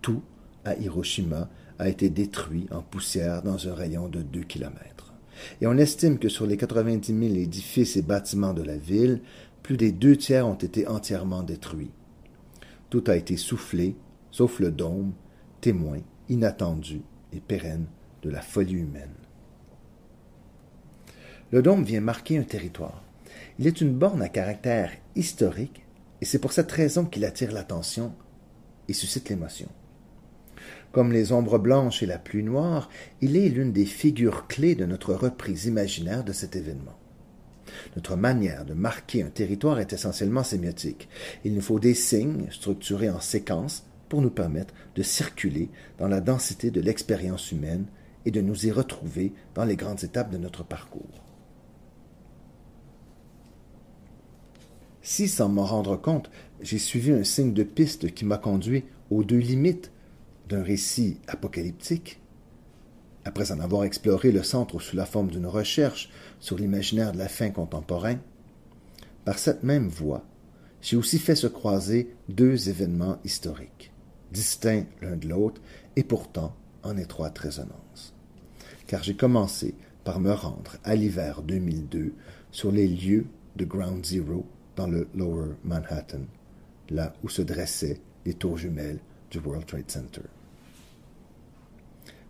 Tout, 0.01 0.21
à 0.63 0.77
Hiroshima, 0.77 1.49
a 1.79 1.89
été 1.89 2.09
détruit 2.09 2.65
en 2.71 2.81
poussière 2.81 3.41
dans 3.41 3.67
un 3.67 3.73
rayon 3.73 4.07
de 4.07 4.21
deux 4.21 4.43
kilomètres. 4.43 5.13
Et 5.59 5.67
on 5.67 5.75
estime 5.75 6.17
que 6.17 6.29
sur 6.29 6.47
les 6.47 6.55
90 6.55 7.07
000 7.07 7.35
édifices 7.35 7.97
et 7.97 8.01
bâtiments 8.01 8.53
de 8.53 8.63
la 8.63 8.77
ville, 8.77 9.19
plus 9.63 9.75
des 9.75 9.91
deux 9.91 10.15
tiers 10.15 10.47
ont 10.47 10.53
été 10.53 10.88
entièrement 10.88 11.43
détruits. 11.43 11.91
Tout 12.89 13.03
a 13.07 13.17
été 13.17 13.35
soufflé, 13.35 13.97
sauf 14.31 14.62
le 14.62 14.71
dôme, 14.71 15.12
témoin 15.59 15.97
inattendu 16.29 17.01
et 17.33 17.41
pérenne 17.41 17.88
de 18.21 18.29
la 18.29 18.39
folie 18.39 18.75
humaine. 18.75 19.15
Le 21.51 21.62
dôme 21.62 21.83
vient 21.83 22.00
marquer 22.00 22.38
un 22.38 22.43
territoire. 22.43 23.03
Il 23.59 23.67
est 23.67 23.81
une 23.81 23.93
borne 23.93 24.21
à 24.21 24.29
caractère 24.29 24.91
historique 25.17 25.85
et 26.22 26.25
c'est 26.25 26.39
pour 26.39 26.53
cette 26.53 26.72
raison 26.72 27.05
qu'il 27.05 27.25
attire 27.25 27.51
l'attention 27.51 28.13
et 28.88 28.93
suscite 28.93 29.29
l'émotion. 29.29 29.67
Comme 30.91 31.12
les 31.12 31.34
ombres 31.34 31.57
blanches 31.57 32.03
et 32.03 32.05
la 32.05 32.17
pluie 32.17 32.43
noire, 32.43 32.89
il 33.19 33.36
est 33.36 33.50
l'une 33.50 33.74
des 33.74 33.86
figures 33.86 34.48
clés 34.48 34.75
de 34.75 34.86
notre 34.86 35.13
reprise 35.13 35.65
imaginaire 35.65 36.24
de 36.24 36.31
cet 36.31 36.55
événement. 36.55 36.98
Notre 37.95 38.15
manière 38.15 38.63
de 38.63 38.74
marquer 38.74 39.24
un 39.24 39.29
territoire 39.29 39.79
est 39.79 39.91
essentiellement 39.91 40.43
sémiotique. 40.43 41.10
Il 41.43 41.53
nous 41.53 41.62
faut 41.62 41.79
des 41.79 41.95
signes 41.95 42.48
structurés 42.50 43.10
en 43.10 43.19
séquences 43.19 43.84
pour 44.07 44.22
nous 44.22 44.29
permettre 44.29 44.74
de 44.95 45.03
circuler 45.03 45.69
dans 45.98 46.07
la 46.07 46.22
densité 46.22 46.72
de 46.72 46.79
l'expérience 46.79 47.51
humaine 47.51 47.88
et 48.25 48.31
de 48.31 48.39
nous 48.41 48.65
y 48.65 48.72
retrouver 48.72 49.34
dans 49.53 49.65
les 49.65 49.75
grandes 49.75 50.03
étapes 50.03 50.31
de 50.31 50.38
notre 50.38 50.63
parcours. 50.63 51.25
Si, 55.07 55.27
sans 55.27 55.50
m'en 55.50 55.65
rendre 55.65 55.97
compte, 55.97 56.31
j'ai 56.62 56.79
suivi 56.79 57.12
un 57.12 57.24
signe 57.24 57.53
de 57.53 57.62
piste 57.62 58.12
qui 58.15 58.25
m'a 58.25 58.39
conduit 58.39 58.85
aux 59.12 59.24
deux 59.24 59.38
limites 59.38 59.91
d'un 60.50 60.63
récit 60.63 61.19
apocalyptique, 61.27 62.19
après 63.24 63.51
en 63.51 63.59
avoir 63.59 63.83
exploré 63.83 64.31
le 64.31 64.41
centre 64.41 64.79
sous 64.79 64.95
la 64.95 65.05
forme 65.05 65.29
d'une 65.29 65.45
recherche 65.45 66.09
sur 66.39 66.57
l'imaginaire 66.57 67.12
de 67.12 67.19
la 67.19 67.27
fin 67.27 67.51
contemporain, 67.51 68.17
par 69.25 69.38
cette 69.38 69.62
même 69.62 69.89
voie, 69.89 70.25
j'ai 70.81 70.97
aussi 70.97 71.19
fait 71.19 71.35
se 71.35 71.45
croiser 71.45 72.15
deux 72.27 72.69
événements 72.69 73.19
historiques, 73.24 73.91
distincts 74.31 74.88
l'un 75.03 75.17
de 75.17 75.27
l'autre 75.27 75.62
et 75.95 76.03
pourtant 76.03 76.55
en 76.81 76.97
étroite 76.97 77.38
résonance. 77.38 78.15
Car 78.88 79.03
j'ai 79.03 79.15
commencé 79.15 79.75
par 80.03 80.19
me 80.19 80.31
rendre 80.31 80.77
à 80.83 80.95
l'hiver 80.95 81.43
2002 81.43 82.15
sur 82.50 82.71
les 82.71 82.88
lieux 82.88 83.27
de 83.55 83.65
Ground 83.65 84.03
Zero 84.03 84.47
dans 84.75 84.88
le 84.88 85.08
Lower 85.15 85.55
Manhattan, 85.63 86.22
là 86.89 87.13
où 87.24 87.29
se 87.29 87.41
dressaient 87.41 88.00
les 88.25 88.34
tours 88.34 88.58
jumelles 88.58 89.00
du 89.32 89.39
World 89.39 89.65
Trade 89.65 89.89
Center. 89.89 90.22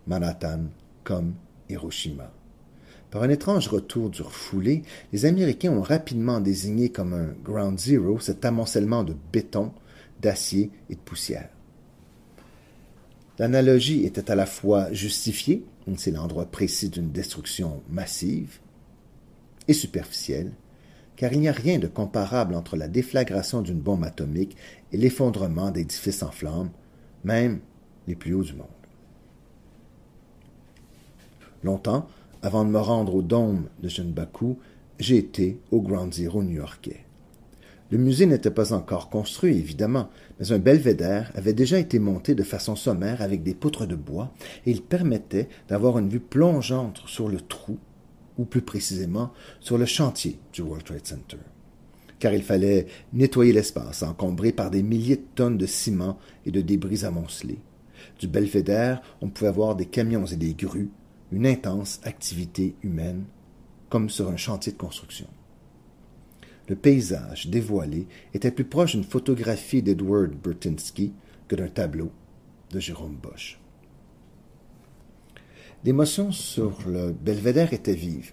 Manhattan 0.06 0.66
comme 1.04 1.34
Hiroshima. 1.68 2.32
Par 3.10 3.22
un 3.22 3.28
étrange 3.28 3.68
retour 3.68 4.10
du 4.10 4.22
refoulé, 4.22 4.82
les 5.12 5.24
Américains 5.24 5.72
ont 5.72 5.82
rapidement 5.82 6.40
désigné 6.40 6.90
comme 6.90 7.12
un 7.12 7.34
Ground 7.44 7.78
Zero 7.78 8.18
cet 8.18 8.44
amoncellement 8.44 9.04
de 9.04 9.16
béton, 9.32 9.72
d'acier 10.20 10.70
et 10.90 10.94
de 10.94 11.00
poussière. 11.00 11.48
L'analogie 13.38 14.04
était 14.04 14.30
à 14.30 14.34
la 14.34 14.46
fois 14.46 14.92
justifiée, 14.92 15.64
c'est 15.96 16.10
l'endroit 16.10 16.46
précis 16.46 16.88
d'une 16.88 17.10
destruction 17.10 17.82
massive, 17.88 18.58
et 19.68 19.72
superficielle, 19.72 20.52
car 21.16 21.32
il 21.32 21.40
n'y 21.40 21.48
a 21.48 21.52
rien 21.52 21.78
de 21.78 21.86
comparable 21.86 22.54
entre 22.54 22.76
la 22.76 22.88
déflagration 22.88 23.62
d'une 23.62 23.80
bombe 23.80 24.04
atomique 24.04 24.56
et 24.92 24.96
l'effondrement 24.96 25.70
d'édifices 25.70 26.22
en 26.22 26.30
flammes, 26.30 26.70
même 27.24 27.60
les 28.06 28.14
plus 28.14 28.34
hauts 28.34 28.44
du 28.44 28.54
monde. 28.54 28.66
Longtemps, 31.64 32.06
avant 32.42 32.64
de 32.64 32.70
me 32.70 32.78
rendre 32.78 33.14
au 33.14 33.22
dôme 33.22 33.68
de 33.82 33.88
Junbaku, 33.88 34.58
j'ai 35.00 35.16
été 35.16 35.58
au 35.70 35.80
Ground 35.80 36.12
Zero 36.12 36.42
new-yorkais. 36.42 37.00
Le 37.90 37.98
musée 37.98 38.26
n'était 38.26 38.50
pas 38.50 38.72
encore 38.72 39.10
construit, 39.10 39.56
évidemment, 39.56 40.08
mais 40.38 40.50
un 40.50 40.58
belvédère 40.58 41.30
avait 41.36 41.52
déjà 41.52 41.78
été 41.78 41.98
monté 41.98 42.34
de 42.34 42.42
façon 42.42 42.74
sommaire 42.74 43.22
avec 43.22 43.42
des 43.42 43.54
poutres 43.54 43.86
de 43.86 43.94
bois, 43.94 44.32
et 44.64 44.72
il 44.72 44.82
permettait 44.82 45.48
d'avoir 45.68 45.98
une 45.98 46.08
vue 46.08 46.20
plongeante 46.20 47.02
sur 47.06 47.28
le 47.28 47.40
trou, 47.40 47.78
ou 48.38 48.44
plus 48.44 48.62
précisément 48.62 49.32
sur 49.60 49.78
le 49.78 49.86
chantier 49.86 50.38
du 50.52 50.62
World 50.62 50.84
Trade 50.84 51.06
Center. 51.06 51.38
Car 52.18 52.32
il 52.32 52.42
fallait 52.42 52.86
nettoyer 53.12 53.52
l'espace, 53.52 54.02
encombré 54.02 54.52
par 54.52 54.70
des 54.70 54.82
milliers 54.82 55.16
de 55.16 55.26
tonnes 55.34 55.58
de 55.58 55.66
ciment 55.66 56.18
et 56.44 56.50
de 56.50 56.60
débris 56.60 57.04
amoncelés. 57.04 57.60
Du 58.18 58.28
belvédère, 58.28 59.02
on 59.20 59.28
pouvait 59.28 59.52
voir 59.52 59.76
des 59.76 59.86
camions 59.86 60.26
et 60.26 60.36
des 60.36 60.54
grues, 60.54 60.90
une 61.32 61.46
intense 61.46 62.00
activité 62.04 62.74
humaine, 62.82 63.24
comme 63.90 64.10
sur 64.10 64.28
un 64.28 64.36
chantier 64.36 64.72
de 64.72 64.78
construction 64.78 65.26
le 66.68 66.76
paysage 66.76 67.48
dévoilé 67.48 68.06
était 68.34 68.50
plus 68.50 68.64
proche 68.64 68.92
d'une 68.92 69.04
photographie 69.04 69.82
d'Edward 69.82 70.32
Burtynsky 70.32 71.12
que 71.48 71.56
d'un 71.56 71.68
tableau 71.68 72.10
de 72.70 72.80
Jérôme 72.80 73.16
Bosch. 73.16 73.60
L'émotion 75.86 76.32
sur 76.32 76.80
le 76.88 77.12
belvédère 77.12 77.72
était 77.72 77.94
vive. 77.94 78.32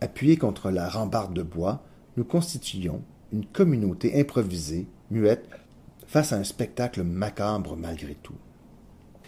Appuyés 0.00 0.36
contre 0.36 0.70
la 0.70 0.88
rambarde 0.88 1.34
de 1.34 1.42
bois, 1.42 1.82
nous 2.16 2.22
constituions 2.22 3.02
une 3.32 3.44
communauté 3.44 4.20
improvisée, 4.20 4.86
muette, 5.10 5.48
face 6.06 6.32
à 6.32 6.36
un 6.36 6.44
spectacle 6.44 7.02
macabre 7.02 7.76
malgré 7.76 8.14
tout. 8.14 8.36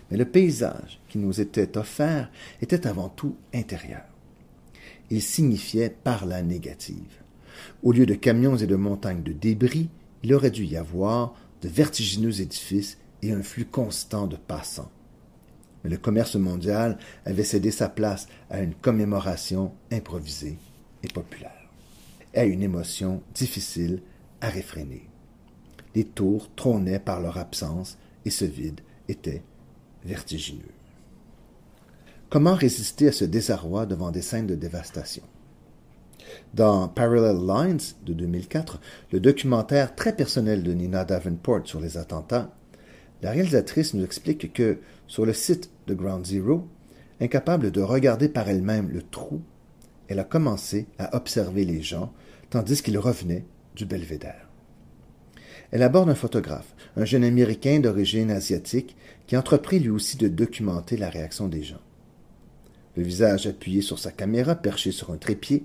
Mais 0.09 0.17
le 0.17 0.25
paysage 0.25 1.01
qui 1.09 1.19
nous 1.19 1.41
était 1.41 1.77
offert 1.77 2.31
était 2.63 2.87
avant 2.87 3.09
tout 3.09 3.35
intérieur. 3.53 4.05
Il 5.11 5.21
signifiait 5.21 5.91
par 5.91 6.27
la 6.27 6.43
négative. 6.43 7.25
Au 7.83 7.91
lieu 7.91 8.07
de 8.07 8.15
camions 8.15 8.57
et 8.57 8.69
de 8.69 8.77
montagnes 8.77 9.25
de 9.25 9.33
débris, 9.33 9.89
il 10.23 10.33
aurait 10.33 10.53
dû 10.53 10.65
y 10.65 10.77
avoir 10.77 11.35
de 11.61 11.69
vertigineux 11.69 12.41
édifices 12.41 12.99
et 13.23 13.33
un 13.33 13.43
flux 13.43 13.65
constant 13.65 14.29
de 14.29 14.37
passants. 14.37 14.93
Mais 15.85 15.91
le 15.91 15.99
commerce 15.99 16.37
mondial 16.37 16.99
avait 17.27 17.45
cédé 17.45 17.71
sa 17.71 17.89
place 17.89 18.27
à 18.51 18.63
une 18.63 18.75
commémoration 18.75 19.73
improvisée 19.93 20.59
et 21.03 21.09
populaire, 21.09 21.71
et 22.33 22.41
à 22.41 22.45
une 22.45 22.63
émotion 22.63 23.23
difficile 23.35 24.01
à 24.41 24.49
réfréner. 24.49 25.07
Les 25.95 26.05
tours 26.05 26.49
trônaient 26.57 26.99
par 26.99 27.21
leur 27.21 27.39
absence 27.39 27.99
et 28.25 28.31
ce 28.31 28.47
vide 28.47 28.81
était 29.09 29.43
vertigineux. 30.05 30.63
Comment 32.31 32.55
résister 32.55 33.09
à 33.09 33.13
ce 33.13 33.25
désarroi 33.25 33.87
devant 33.87 34.11
des 34.11 34.23
scènes 34.23 34.47
de 34.47 34.57
dévastation? 34.57 35.23
Dans 36.53 36.89
Parallel 36.89 37.47
Lines 37.47 37.81
de 38.05 38.13
2004, 38.13 38.81
le 39.13 39.21
documentaire 39.21 39.95
très 39.95 40.17
personnel 40.17 40.63
de 40.63 40.73
Nina 40.73 41.05
Davenport 41.05 41.61
sur 41.65 41.81
les 41.81 41.97
attentats, 41.97 42.51
la 43.23 43.31
réalisatrice 43.31 43.95
nous 43.95 44.05
explique 44.05 44.53
que, 44.53 44.79
sur 45.07 45.27
le 45.27 45.33
site 45.33 45.71
de 45.87 45.95
Ground 45.95 46.25
Zero, 46.25 46.67
incapable 47.21 47.71
de 47.71 47.81
regarder 47.81 48.29
par 48.29 48.49
elle-même 48.49 48.91
le 48.91 49.03
trou, 49.03 49.43
elle 50.09 50.19
a 50.19 50.25
commencé 50.25 50.87
à 50.99 51.17
observer 51.17 51.65
les 51.65 51.83
gens 51.83 52.13
tandis 52.51 52.83
qu'ils 52.83 52.99
revenaient 52.99 53.45
du 53.75 53.85
belvédère. 53.85 54.49
Elle 55.71 55.83
aborde 55.83 56.11
un 56.11 56.15
photographe, 56.15 56.75
un 56.97 57.05
jeune 57.05 57.25
Américain 57.25 57.81
d'origine 57.81 58.31
asiatique, 58.31 58.97
qui 59.27 59.37
entreprit 59.37 59.81
lui 59.81 59.91
aussi 59.91 60.17
de 60.17 60.29
documenter 60.29 60.97
la 60.97 61.11
réaction 61.11 61.49
des 61.49 61.63
gens. 61.63 61.81
Le 62.97 63.03
visage 63.03 63.47
appuyé 63.47 63.81
sur 63.81 63.99
sa 63.99 64.13
caméra 64.13 64.55
perché 64.55 64.93
sur 64.93 65.11
un 65.11 65.17
trépied, 65.17 65.65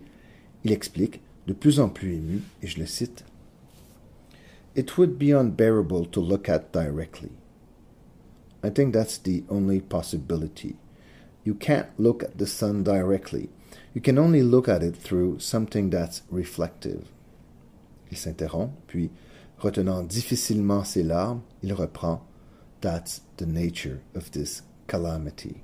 il 0.63 0.71
explique, 0.71 1.21
de 1.47 1.53
plus 1.53 1.79
en 1.79 1.89
plus 1.89 2.15
ému, 2.15 2.41
et 2.63 2.67
je 2.67 2.79
le 2.79 2.85
cite 2.85 3.23
It 4.75 4.97
would 4.97 5.17
be 5.17 5.33
unbearable 5.33 6.07
to 6.09 6.21
look 6.21 6.47
at 6.49 6.71
directly. 6.73 7.31
I 8.63 8.69
think 8.69 8.93
that's 8.93 9.17
the 9.17 9.43
only 9.49 9.79
possibility. 9.79 10.75
You 11.43 11.55
can't 11.55 11.87
look 11.97 12.23
at 12.23 12.37
the 12.37 12.45
sun 12.45 12.83
directly. 12.83 13.49
You 13.93 14.01
can 14.01 14.17
only 14.17 14.43
look 14.43 14.67
at 14.67 14.83
it 14.83 14.95
through 14.95 15.39
something 15.39 15.89
that's 15.89 16.23
reflective. 16.29 17.05
Il 18.11 18.17
s'interrompt, 18.17 18.71
puis, 18.87 19.09
retenant 19.59 20.03
difficilement 20.03 20.83
ses 20.83 21.03
larmes, 21.03 21.41
il 21.63 21.73
reprend 21.73 22.21
That's 22.81 23.21
the 23.37 23.45
nature 23.45 23.99
of 24.15 24.31
this 24.31 24.63
calamity. 24.87 25.57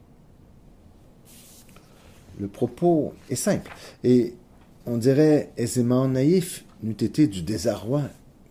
Le 2.40 2.48
propos 2.48 3.14
est 3.30 3.36
simple, 3.36 3.72
et 4.04 4.34
on 4.86 4.98
dirait 4.98 5.52
aisément 5.58 6.08
naïf, 6.08 6.66
n'eût 6.84 6.92
été 6.92 7.28
du 7.28 7.42
désarroi 7.42 8.04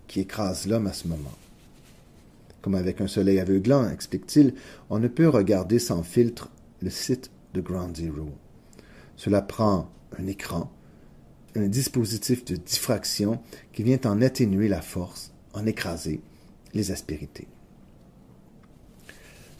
qui 0.07 0.21
écrase 0.21 0.67
l'homme 0.67 0.87
à 0.87 0.93
ce 0.93 1.07
moment. 1.09 1.33
Comme 2.65 2.77
avec 2.77 3.03
un 3.03 3.09
soleil 3.09 3.41
aveuglant, 3.41 3.91
explique-t-il, 3.91 4.55
on 4.89 4.99
ne 4.99 5.09
peut 5.09 5.29
regarder 5.29 5.79
sans 5.79 6.03
filtre 6.03 6.49
le 6.81 6.89
site 6.89 7.31
de 7.53 7.61
Ground 7.61 7.95
Zero. 7.95 8.31
Cela 9.17 9.43
prend 9.43 9.91
un 10.19 10.27
écran, 10.27 10.73
un 11.57 11.69
dispositif 11.69 12.43
de 12.47 12.57
diffraction 12.57 13.43
qui 13.75 13.83
vient 13.83 14.01
en 14.07 14.23
atténuer 14.23 14.69
la 14.69 14.81
force, 14.81 15.35
en 15.53 15.67
écraser 15.67 16.23
les 16.73 16.91
aspérités. 16.91 17.49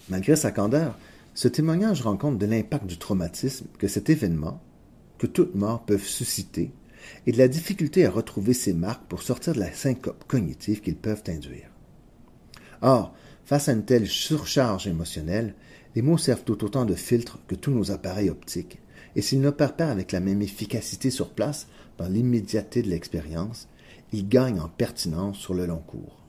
Malgré 0.09 0.35
sa 0.35 0.51
candeur, 0.51 0.97
ce 1.35 1.49
témoignage 1.49 2.01
rend 2.01 2.17
compte 2.17 2.39
de 2.39 2.47
l'impact 2.47 2.87
du 2.87 2.97
traumatisme 2.97 3.67
que 3.77 3.87
cet 3.87 4.09
événement, 4.09 4.63
que 5.19 5.27
toutes 5.27 5.55
morts 5.55 5.85
peuvent 5.85 6.07
susciter 6.07 6.73
et 7.27 7.33
de 7.33 7.39
la 7.39 7.49
difficulté 7.49 8.07
à 8.07 8.11
retrouver 8.11 8.55
ces 8.55 8.73
marques 8.73 9.05
pour 9.11 9.21
sortir 9.21 9.53
de 9.53 9.61
la 9.61 9.75
syncope 9.75 10.25
cognitive 10.27 10.81
qu'ils 10.81 10.97
peuvent 10.97 11.25
induire. 11.29 11.74
Or, 12.85 13.15
face 13.47 13.71
à 13.71 13.73
une 13.73 13.87
telle 13.87 14.07
surcharge 14.07 14.87
émotionnelle, 14.87 15.55
les 15.95 16.03
mots 16.03 16.19
servent 16.19 16.45
tout 16.45 16.63
autant 16.65 16.85
de 16.85 16.95
filtres 16.95 17.39
que 17.47 17.55
tous 17.55 17.71
nos 17.71 17.91
appareils 17.91 18.29
optiques, 18.29 18.79
et 19.17 19.23
s'ils 19.23 19.41
n'opèrent 19.41 19.75
pas 19.75 19.91
avec 19.91 20.13
la 20.13 20.21
même 20.21 20.43
efficacité 20.43 21.11
sur 21.11 21.31
place, 21.31 21.67
dans 21.97 22.09
l'immédiateté 22.09 22.83
de 22.83 22.91
l'expérience, 22.91 23.69
ils 24.13 24.29
gagnent 24.29 24.61
en 24.61 24.69
pertinence 24.69 25.39
sur 25.39 25.55
le 25.55 25.65
long 25.65 25.79
cours. 25.79 26.21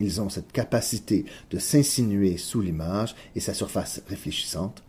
Ils 0.00 0.20
ont 0.20 0.28
cette 0.28 0.50
capacité 0.50 1.26
de 1.50 1.58
s'insinuer 1.58 2.38
sous 2.38 2.60
l'image 2.60 3.14
et 3.36 3.40
sa 3.40 3.54
surface 3.54 4.02
réfléchissante, 4.08 4.82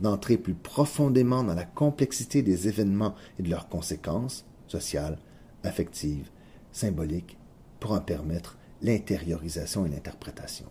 d'entrer 0.00 0.36
plus 0.36 0.54
profondément 0.54 1.42
dans 1.42 1.54
la 1.54 1.64
complexité 1.64 2.42
des 2.42 2.68
événements 2.68 3.16
et 3.40 3.42
de 3.42 3.50
leurs 3.50 3.68
conséquences 3.68 4.44
sociales, 4.68 5.18
affectives, 5.64 6.30
symboliques, 6.70 7.36
pour 7.80 7.90
en 7.90 8.00
permettre 8.00 8.58
l'intériorisation 8.86 9.84
et 9.84 9.88
l'interprétation. 9.88 10.66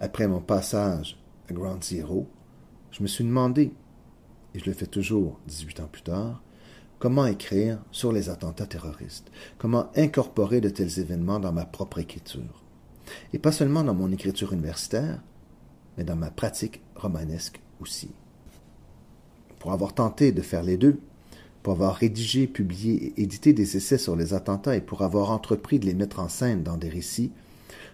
Après 0.00 0.28
mon 0.28 0.40
passage 0.40 1.18
à 1.48 1.54
Ground 1.54 1.82
Zero, 1.82 2.28
je 2.90 3.02
me 3.02 3.08
suis 3.08 3.24
demandé, 3.24 3.72
et 4.54 4.58
je 4.58 4.66
le 4.66 4.74
fais 4.74 4.86
toujours 4.86 5.40
18 5.46 5.80
ans 5.80 5.88
plus 5.90 6.02
tard, 6.02 6.42
comment 6.98 7.24
écrire 7.26 7.82
sur 7.90 8.12
les 8.12 8.28
attentats 8.28 8.66
terroristes, 8.66 9.30
comment 9.56 9.90
incorporer 9.96 10.60
de 10.60 10.68
tels 10.68 11.00
événements 11.00 11.40
dans 11.40 11.52
ma 11.52 11.64
propre 11.64 11.98
écriture, 11.98 12.62
et 13.32 13.38
pas 13.38 13.52
seulement 13.52 13.82
dans 13.82 13.94
mon 13.94 14.12
écriture 14.12 14.52
universitaire, 14.52 15.22
mais 15.96 16.04
dans 16.04 16.16
ma 16.16 16.30
pratique 16.30 16.82
romanesque 16.94 17.60
aussi. 17.80 18.10
Pour 19.58 19.72
avoir 19.72 19.94
tenté 19.94 20.32
de 20.32 20.42
faire 20.42 20.62
les 20.62 20.76
deux, 20.76 21.00
pour 21.62 21.74
avoir 21.74 21.94
rédigé, 21.94 22.46
publié 22.46 23.12
et 23.16 23.22
édité 23.22 23.52
des 23.52 23.76
essais 23.76 23.98
sur 23.98 24.16
les 24.16 24.34
attentats 24.34 24.76
et 24.76 24.80
pour 24.80 25.02
avoir 25.02 25.30
entrepris 25.30 25.78
de 25.78 25.86
les 25.86 25.94
mettre 25.94 26.18
en 26.18 26.28
scène 26.28 26.62
dans 26.62 26.76
des 26.76 26.88
récits, 26.88 27.32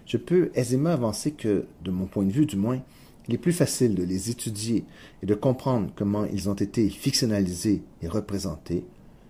je 0.05 0.17
peux 0.17 0.49
aisément 0.55 0.89
avancer 0.89 1.31
que, 1.31 1.67
de 1.83 1.91
mon 1.91 2.07
point 2.07 2.25
de 2.25 2.31
vue 2.31 2.47
du 2.47 2.55
moins, 2.55 2.81
il 3.27 3.35
est 3.35 3.39
plus 3.39 3.53
facile 3.53 3.93
de 3.93 4.03
les 4.03 4.31
étudier 4.31 4.85
et 5.21 5.27
de 5.27 5.35
comprendre 5.35 5.91
comment 5.95 6.25
ils 6.25 6.49
ont 6.49 6.55
été 6.55 6.89
fictionnalisés 6.89 7.83
et 8.01 8.07
représentés 8.07 8.85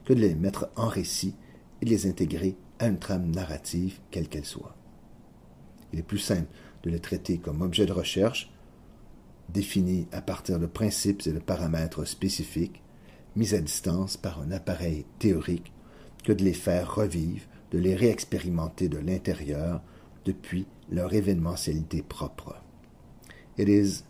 que 0.05 0.13
de 0.13 0.21
les 0.21 0.35
mettre 0.35 0.69
en 0.77 0.87
récit 0.87 1.35
et 1.81 1.85
de 1.85 1.89
les 1.89 2.07
intégrer 2.07 2.55
à 2.79 2.87
une 2.87 2.97
trame 2.97 3.29
narrative 3.29 3.99
quelle 4.09 4.29
qu'elle 4.29 4.45
soit. 4.45 4.73
Il 5.91 5.99
est 5.99 6.03
plus 6.03 6.19
simple 6.19 6.47
de 6.83 6.89
les 6.89 6.99
traiter 6.99 7.39
comme 7.39 7.61
objet 7.61 7.85
de 7.85 7.91
recherche 7.91 8.49
définis 9.49 10.07
à 10.11 10.21
partir 10.21 10.59
de 10.59 10.65
principes 10.65 11.23
et 11.27 11.33
de 11.33 11.39
paramètres 11.39 12.05
spécifiques, 12.05 12.81
mis 13.35 13.53
à 13.53 13.59
distance 13.59 14.17
par 14.17 14.41
un 14.41 14.51
appareil 14.51 15.05
théorique 15.19 15.71
que 16.23 16.33
de 16.33 16.43
les 16.43 16.53
faire 16.53 16.95
revivre, 16.95 17.45
de 17.71 17.79
les 17.79 17.95
réexpérimenter 17.95 18.89
de 18.89 18.97
l'intérieur 18.97 19.81
depuis 20.25 20.65
leur 20.89 21.13
événementialité 21.13 22.01
propre. 22.01 22.55
It 23.57 23.67
is, 23.67 24.03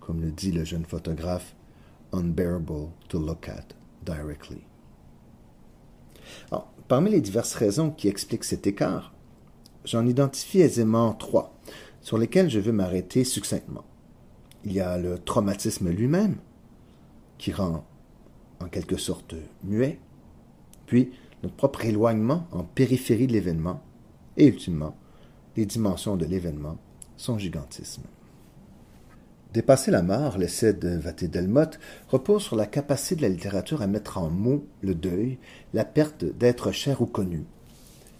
comme 0.00 0.20
le 0.20 0.30
dit 0.30 0.52
le 0.52 0.64
jeune 0.64 0.84
photographe, 0.84 1.54
unbearable 2.12 2.90
to 3.08 3.18
look 3.18 3.48
at 3.48 3.74
directly. 4.04 4.62
parmi 6.88 7.10
les 7.10 7.20
diverses 7.20 7.54
raisons 7.54 7.90
qui 7.90 8.08
expliquent 8.08 8.44
cet 8.44 8.66
écart, 8.66 9.14
j'en 9.84 10.06
identifie 10.06 10.60
aisément 10.60 11.12
trois, 11.14 11.54
sur 12.00 12.18
lesquelles 12.18 12.50
je 12.50 12.60
veux 12.60 12.72
m'arrêter 12.72 13.24
succinctement. 13.24 13.84
Il 14.64 14.72
y 14.72 14.80
a 14.80 14.98
le 14.98 15.18
traumatisme 15.18 15.90
lui-même, 15.90 16.36
qui 17.38 17.52
rend 17.52 17.84
en 18.64 18.68
quelque 18.68 18.96
sorte 18.96 19.34
muet, 19.62 19.98
puis 20.86 21.12
notre 21.42 21.54
propre 21.54 21.84
éloignement 21.84 22.46
en 22.50 22.64
périphérie 22.64 23.26
de 23.26 23.32
l'événement, 23.32 23.82
et 24.36 24.46
ultimement, 24.46 24.96
les 25.56 25.66
dimensions 25.66 26.16
de 26.16 26.24
l'événement, 26.24 26.78
son 27.16 27.38
gigantisme. 27.38 28.02
Dépasser 29.52 29.92
la 29.92 30.02
mort, 30.02 30.38
l'essai 30.38 30.72
de 30.72 30.88
Vaté 30.88 31.28
Delmotte 31.28 31.78
repose 32.08 32.42
sur 32.42 32.56
la 32.56 32.66
capacité 32.66 33.16
de 33.16 33.22
la 33.22 33.28
littérature 33.28 33.82
à 33.82 33.86
mettre 33.86 34.18
en 34.18 34.28
mots 34.28 34.66
le 34.80 34.96
deuil, 34.96 35.38
la 35.74 35.84
perte 35.84 36.24
d'être 36.24 36.72
cher 36.72 37.02
ou 37.02 37.06
connu. 37.06 37.44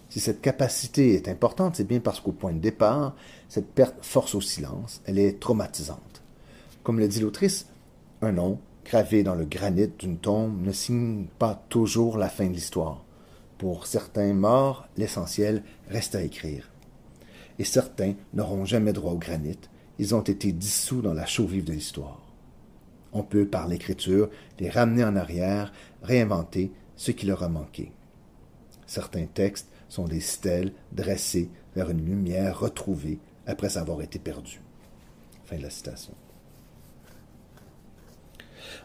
Si 0.07 0.21
cette 0.21 0.39
capacité 0.39 1.15
est 1.15 1.27
importante, 1.27 1.75
c'est 1.75 1.87
bien 1.87 1.99
parce 1.99 2.21
qu'au 2.21 2.31
point 2.31 2.53
de 2.53 2.59
départ, 2.59 3.15
cette 3.49 3.67
perte 3.67 3.97
force 4.01 4.35
au 4.35 4.39
silence, 4.39 5.01
elle 5.05 5.19
est 5.19 5.41
traumatisante. 5.41 6.21
Comme 6.83 6.99
le 6.99 7.07
dit 7.09 7.19
l'autrice, 7.19 7.67
un 8.21 8.31
nom 8.31 8.59
gravé 8.85 9.23
dans 9.23 9.35
le 9.35 9.45
granit 9.45 9.89
d'une 9.99 10.17
tombe 10.17 10.61
ne 10.61 10.71
signe 10.71 11.25
pas 11.39 11.65
toujours 11.69 12.17
la 12.17 12.29
fin 12.29 12.45
de 12.47 12.53
l'histoire. 12.53 13.03
Pour 13.57 13.87
certains 13.87 14.33
morts, 14.33 14.87
l'essentiel 14.95 15.63
reste 15.89 16.15
à 16.15 16.21
écrire. 16.21 16.71
Et 17.57 17.63
certains 17.63 18.13
n'auront 18.33 18.63
jamais 18.63 18.93
droit 18.93 19.13
au 19.13 19.17
granit, 19.17 19.59
ils 19.97 20.13
ont 20.13 20.21
été 20.21 20.51
dissous 20.51 21.01
dans 21.01 21.13
la 21.13 21.25
chaux 21.25 21.47
vive 21.47 21.63
de 21.63 21.73
l'histoire. 21.73 22.21
On 23.13 23.23
peut, 23.23 23.47
par 23.47 23.67
l'écriture, 23.67 24.29
les 24.59 24.69
ramener 24.69 25.03
en 25.03 25.15
arrière, 25.15 25.71
réinventer 26.03 26.71
ce 26.97 27.11
qui 27.11 27.25
leur 27.25 27.43
a 27.43 27.49
manqué. 27.49 27.91
Certains 28.85 29.25
textes 29.25 29.69
sont 29.87 30.05
des 30.05 30.19
stèles 30.19 30.73
dressées 30.91 31.49
vers 31.75 31.89
une 31.89 32.05
lumière 32.05 32.59
retrouvée 32.59 33.19
après 33.47 33.77
avoir 33.77 34.01
été 34.01 34.19
perdue. 34.19 34.61
Fin 35.45 35.57
de 35.57 35.63
la 35.63 35.69
citation. 35.69 36.13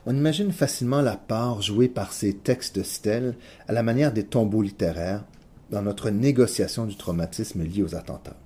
On 0.06 0.16
imagine 0.16 0.50
facilement 0.50 1.02
la 1.02 1.16
part 1.16 1.60
jouée 1.60 1.88
par 1.88 2.12
ces 2.12 2.32
textes 2.32 2.82
stèles 2.82 3.34
à 3.68 3.72
la 3.72 3.82
manière 3.82 4.12
des 4.12 4.24
tombeaux 4.24 4.62
littéraires 4.62 5.24
dans 5.70 5.82
notre 5.82 6.10
négociation 6.10 6.86
du 6.86 6.96
traumatisme 6.96 7.62
lié 7.62 7.82
aux 7.82 7.94
attentats. 7.94 8.36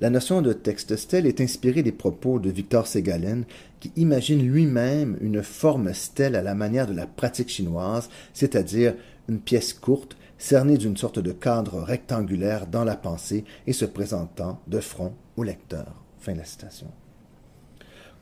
La 0.00 0.10
notion 0.10 0.42
de 0.42 0.52
texte 0.52 0.96
stèle 0.96 1.26
est 1.26 1.40
inspirée 1.40 1.82
des 1.82 1.92
propos 1.92 2.38
de 2.38 2.50
Victor 2.50 2.86
Segalen, 2.86 3.44
qui 3.80 3.92
imagine 3.96 4.46
lui-même 4.46 5.18
une 5.20 5.42
forme 5.42 5.92
stèle 5.92 6.34
à 6.34 6.42
la 6.42 6.54
manière 6.54 6.86
de 6.86 6.94
la 6.94 7.06
pratique 7.06 7.50
chinoise, 7.50 8.08
c'est-à-dire 8.32 8.94
une 9.28 9.40
pièce 9.40 9.74
courte, 9.74 10.16
cernée 10.38 10.78
d'une 10.78 10.96
sorte 10.96 11.18
de 11.18 11.32
cadre 11.32 11.80
rectangulaire 11.80 12.66
dans 12.66 12.84
la 12.84 12.96
pensée 12.96 13.44
et 13.66 13.72
se 13.72 13.84
présentant 13.84 14.60
de 14.66 14.80
front 14.80 15.14
au 15.36 15.42
lecteur. 15.42 16.02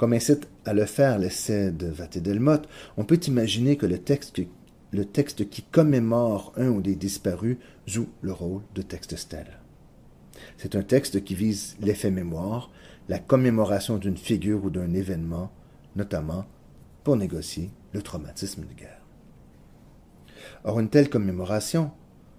Comme 0.05 0.13
incite 0.13 0.49
à 0.67 0.75
le 0.75 0.85
faire 0.85 1.19
l'essai 1.19 1.73
de 1.73 1.87
Vaté-Delmotte, 1.87 2.69
on 2.99 3.05
peut 3.05 3.21
imaginer 3.27 3.79
que 3.79 3.87
le 3.87 3.97
texte, 3.97 4.39
le 4.91 5.05
texte 5.07 5.49
qui 5.49 5.63
commémore 5.63 6.53
un 6.59 6.69
ou 6.69 6.83
des 6.83 6.95
disparus 6.95 7.57
joue 7.87 8.11
le 8.21 8.33
rôle 8.33 8.61
de 8.75 8.83
texte 8.83 9.17
stèle. 9.17 9.61
C'est 10.59 10.77
un 10.77 10.83
texte 10.83 11.25
qui 11.25 11.35
vise 11.35 11.79
l'effet 11.81 12.11
mémoire, 12.11 12.71
la 13.09 13.19
commémoration 13.19 13.97
d'une 13.97 14.19
figure 14.19 14.63
ou 14.63 14.69
d'un 14.69 14.93
événement, 14.93 15.51
notamment 15.97 16.45
pour 17.03 17.17
négocier 17.17 17.71
le 17.95 18.03
traumatisme 18.03 18.67
de 18.67 18.75
guerre. 18.75 19.07
Or, 20.65 20.81
une 20.81 20.91
telle 20.91 21.09
commémoration 21.09 21.93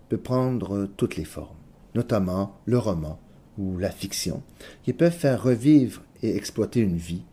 peut 0.10 0.20
prendre 0.20 0.88
toutes 0.98 1.16
les 1.16 1.26
formes, 1.26 1.58
notamment 1.96 2.60
le 2.68 2.78
roman 2.78 3.20
ou 3.58 3.80
la 3.80 3.90
fiction, 3.90 4.44
qui 4.84 4.94
peuvent 4.94 5.12
faire 5.12 5.42
revivre 5.42 6.04
et 6.22 6.36
exploiter 6.38 6.82
une 6.82 6.98
vie, 6.98 7.24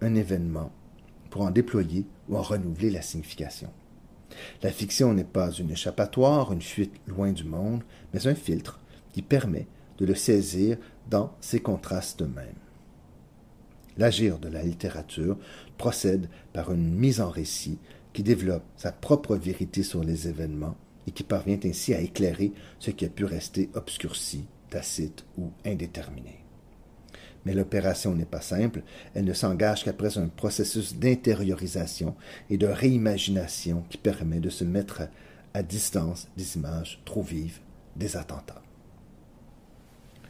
un 0.00 0.14
événement, 0.14 0.72
pour 1.30 1.42
en 1.42 1.50
déployer 1.50 2.06
ou 2.28 2.36
en 2.36 2.42
renouveler 2.42 2.90
la 2.90 3.02
signification. 3.02 3.70
La 4.62 4.70
fiction 4.70 5.12
n'est 5.12 5.24
pas 5.24 5.50
une 5.50 5.70
échappatoire, 5.70 6.52
une 6.52 6.62
fuite 6.62 6.94
loin 7.06 7.32
du 7.32 7.44
monde, 7.44 7.82
mais 8.12 8.26
un 8.26 8.34
filtre 8.34 8.80
qui 9.12 9.22
permet 9.22 9.66
de 9.98 10.06
le 10.06 10.14
saisir 10.14 10.78
dans 11.08 11.34
ses 11.40 11.60
contrastes 11.60 12.22
mêmes. 12.22 12.54
L'agir 13.98 14.38
de 14.38 14.48
la 14.48 14.62
littérature 14.62 15.36
procède 15.76 16.28
par 16.52 16.72
une 16.72 16.94
mise 16.94 17.20
en 17.20 17.28
récit 17.28 17.78
qui 18.12 18.22
développe 18.22 18.64
sa 18.76 18.92
propre 18.92 19.36
vérité 19.36 19.82
sur 19.82 20.02
les 20.02 20.28
événements 20.28 20.76
et 21.06 21.10
qui 21.10 21.22
parvient 21.22 21.58
ainsi 21.64 21.92
à 21.94 22.00
éclairer 22.00 22.52
ce 22.78 22.90
qui 22.90 23.04
a 23.04 23.08
pu 23.08 23.24
rester 23.24 23.68
obscurci, 23.74 24.46
tacite 24.70 25.24
ou 25.36 25.50
indéterminé. 25.64 26.39
Mais 27.44 27.54
l'opération 27.54 28.14
n'est 28.14 28.26
pas 28.26 28.40
simple, 28.40 28.82
elle 29.14 29.24
ne 29.24 29.32
s'engage 29.32 29.84
qu'après 29.84 30.18
un 30.18 30.28
processus 30.28 30.96
d'intériorisation 30.96 32.14
et 32.50 32.58
de 32.58 32.66
réimagination 32.66 33.84
qui 33.88 33.96
permet 33.96 34.40
de 34.40 34.50
se 34.50 34.64
mettre 34.64 35.02
à 35.54 35.62
distance 35.62 36.28
des 36.36 36.56
images 36.56 37.00
trop 37.04 37.22
vives 37.22 37.60
des 37.96 38.16
attentats. 38.16 38.62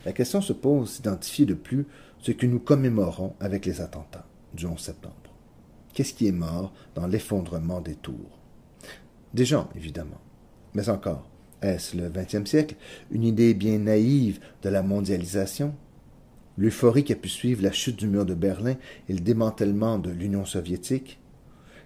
La 0.05 0.13
question 0.13 0.41
se 0.41 0.53
pose 0.53 0.97
d'identifier 0.97 1.47
de 1.47 1.55
plus 1.55 1.87
ce 2.21 2.33
que 2.33 2.47
nous 2.47 2.61
commémorons 2.61 3.35
avec 3.41 3.67
les 3.67 3.81
attentats 3.81 4.27
du 4.55 4.67
11 4.67 4.79
septembre. 4.79 5.15
Qu'est-ce 5.93 6.15
qui 6.15 6.27
est 6.27 6.33
mort 6.33 6.73
dans 6.95 7.07
l'effondrement 7.07 7.81
des 7.81 7.97
tours? 7.97 8.39
Des 9.35 9.45
gens, 9.45 9.69
évidemment. 9.77 10.21
Mais 10.75 10.89
encore, 10.89 11.29
est-ce 11.63 11.97
le 11.97 12.09
XXe 12.09 12.49
siècle 12.49 12.77
une 13.11 13.25
idée 13.25 13.55
bien 13.55 13.79
naïve 13.79 14.41
de 14.63 14.69
la 14.69 14.83
mondialisation? 14.83 15.75
L'euphorie 16.61 17.05
qui 17.05 17.15
a 17.15 17.17
pu 17.17 17.31
suivre 17.31 17.63
la 17.63 17.73
chute 17.73 17.97
du 17.97 18.07
mur 18.07 18.27
de 18.27 18.35
Berlin 18.35 18.77
et 19.09 19.15
le 19.15 19.21
démantèlement 19.21 19.99
de 19.99 20.11
l'Union 20.11 20.45
soviétique 20.45 21.19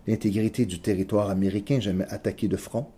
L'intégrité 0.08 0.66
du 0.66 0.80
territoire 0.80 1.30
américain 1.30 1.78
jamais 1.78 2.08
attaqué 2.08 2.48
de 2.48 2.56
front 2.56 2.88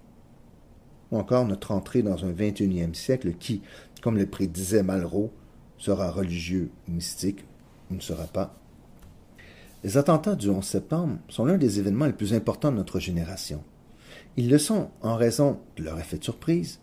ou 1.12 1.18
encore 1.18 1.44
notre 1.44 1.72
entrée 1.72 2.02
dans 2.02 2.24
un 2.24 2.32
XXIe 2.32 2.94
siècle 2.94 3.34
qui, 3.38 3.60
comme 4.00 4.16
le 4.16 4.24
prédisait 4.24 4.82
Malraux, 4.82 5.34
sera 5.76 6.10
religieux 6.10 6.70
ou 6.88 6.92
mystique 6.92 7.44
ou 7.90 7.96
ne 7.96 8.00
sera 8.00 8.24
pas. 8.24 8.58
Les 9.84 9.98
attentats 9.98 10.34
du 10.34 10.48
11 10.48 10.64
septembre 10.64 11.18
sont 11.28 11.44
l'un 11.44 11.58
des 11.58 11.78
événements 11.78 12.06
les 12.06 12.14
plus 12.14 12.32
importants 12.32 12.72
de 12.72 12.78
notre 12.78 13.00
génération. 13.00 13.62
Ils 14.38 14.48
le 14.48 14.56
sont 14.56 14.88
en 15.02 15.14
raison 15.14 15.60
de 15.76 15.82
leur 15.84 15.98
effet 16.00 16.16
de 16.16 16.24
surprise, 16.24 16.80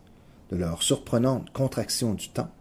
de 0.51 0.55
leur 0.55 0.83
surprenante 0.83 1.49
contraction 1.49 2.13
du 2.13 2.29
temps, 2.29 2.51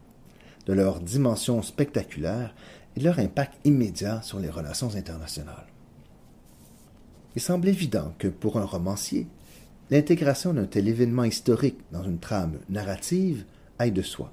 de 0.66 0.72
leur 0.72 1.00
dimension 1.00 1.62
spectaculaire 1.62 2.54
et 2.96 3.00
de 3.00 3.04
leur 3.04 3.18
impact 3.18 3.54
immédiat 3.64 4.22
sur 4.22 4.38
les 4.38 4.50
relations 4.50 4.94
internationales. 4.94 5.66
Il 7.34 7.42
semble 7.42 7.68
évident 7.68 8.14
que 8.18 8.28
pour 8.28 8.58
un 8.58 8.64
romancier, 8.64 9.26
L'intégration 9.92 10.54
d'un 10.54 10.64
tel 10.64 10.88
événement 10.88 11.24
historique 11.24 11.78
dans 11.90 12.02
une 12.02 12.18
trame 12.18 12.60
narrative 12.70 13.44
aille 13.78 13.92
de 13.92 14.00
soi. 14.00 14.32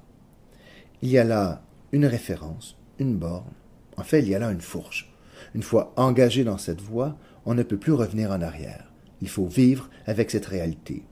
Il 1.02 1.10
y 1.10 1.18
a 1.18 1.24
là 1.24 1.62
une 1.92 2.06
référence, 2.06 2.78
une 2.98 3.18
borne, 3.18 3.52
en 3.98 4.02
fait 4.02 4.20
il 4.20 4.28
y 4.30 4.34
a 4.34 4.38
là 4.38 4.52
une 4.52 4.62
fourche. 4.62 5.12
Une 5.54 5.62
fois 5.62 5.92
engagé 5.96 6.44
dans 6.44 6.56
cette 6.56 6.80
voie, 6.80 7.18
on 7.44 7.52
ne 7.52 7.62
peut 7.62 7.76
plus 7.76 7.92
revenir 7.92 8.30
en 8.30 8.40
arrière. 8.40 8.90
Il 9.20 9.28
faut 9.28 9.44
vivre 9.44 9.90
avec 10.06 10.30
cette 10.30 10.46
réalité. 10.46 11.02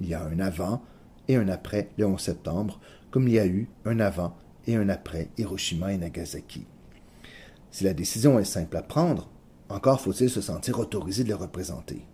Il 0.00 0.08
y 0.08 0.14
a 0.14 0.24
un 0.24 0.40
avant 0.40 0.82
et 1.28 1.36
un 1.36 1.48
après 1.48 1.90
le 1.98 2.06
11 2.06 2.18
septembre, 2.18 2.80
comme 3.10 3.28
il 3.28 3.34
y 3.34 3.38
a 3.38 3.46
eu 3.46 3.68
un 3.84 4.00
avant 4.00 4.34
et 4.66 4.76
un 4.76 4.88
après 4.88 5.28
Hiroshima 5.38 5.92
et 5.92 5.98
Nagasaki. 5.98 6.66
Si 7.70 7.84
la 7.84 7.94
décision 7.94 8.38
est 8.38 8.44
simple 8.44 8.76
à 8.76 8.82
prendre, 8.82 9.28
encore 9.68 10.00
faut-il 10.00 10.30
se 10.30 10.40
sentir 10.40 10.78
autorisé 10.78 11.24
de 11.24 11.30
le 11.30 11.34
représenter. 11.34 12.04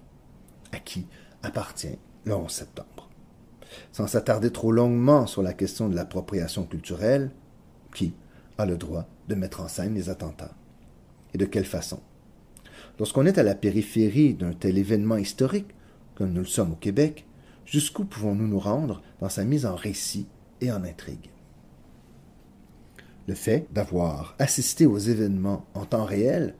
À 0.73 0.79
qui 0.79 1.07
appartient 1.43 1.99
le 2.25 2.35
11 2.35 2.51
septembre. 2.51 3.11
Sans 3.93 4.07
s'attarder 4.07 4.51
trop 4.51 4.73
longuement 4.73 5.27
sur 5.27 5.43
la 5.43 5.53
question 5.53 5.89
de 5.89 5.95
l'appropriation 5.95 6.65
culturelle, 6.65 7.31
qui 7.95 8.15
a 8.59 8.67
le 8.67 8.77
droit 8.77 9.07
de 9.29 9.35
mettre 9.35 9.61
en 9.61 9.69
scène 9.69 9.95
les 9.95 10.09
attentats? 10.09 10.55
Et 11.35 11.39
de 11.39 11.45
quelle 11.45 11.65
façon? 11.65 12.01
Lorsqu'on 12.99 13.27
est 13.27 13.39
à 13.39 13.43
la 13.43 13.55
périphérie 13.55 14.35
d'un 14.35 14.53
tel 14.53 14.79
événement 14.79 15.17
historique, 15.17 15.75
comme 16.15 16.33
nous 16.33 16.41
le 16.41 16.47
sommes 16.47 16.73
au 16.73 16.77
Québec, 16.77 17.27
jusqu'où 17.65 18.05
pouvons-nous 18.05 18.49
nous 18.49 18.59
rendre 18.59 19.03
dans 19.21 19.29
sa 19.29 19.45
mise 19.45 19.67
en 19.67 19.75
récit 19.75 20.27
et 20.61 20.73
en 20.73 20.85
intrigue? 20.85 21.31
Le 23.29 23.35
fait 23.35 23.67
d'avoir 23.73 24.35
assisté 24.39 24.87
aux 24.87 24.99
événements 24.99 25.67
en 25.75 25.85
temps 25.85 26.05
réel, 26.05 26.55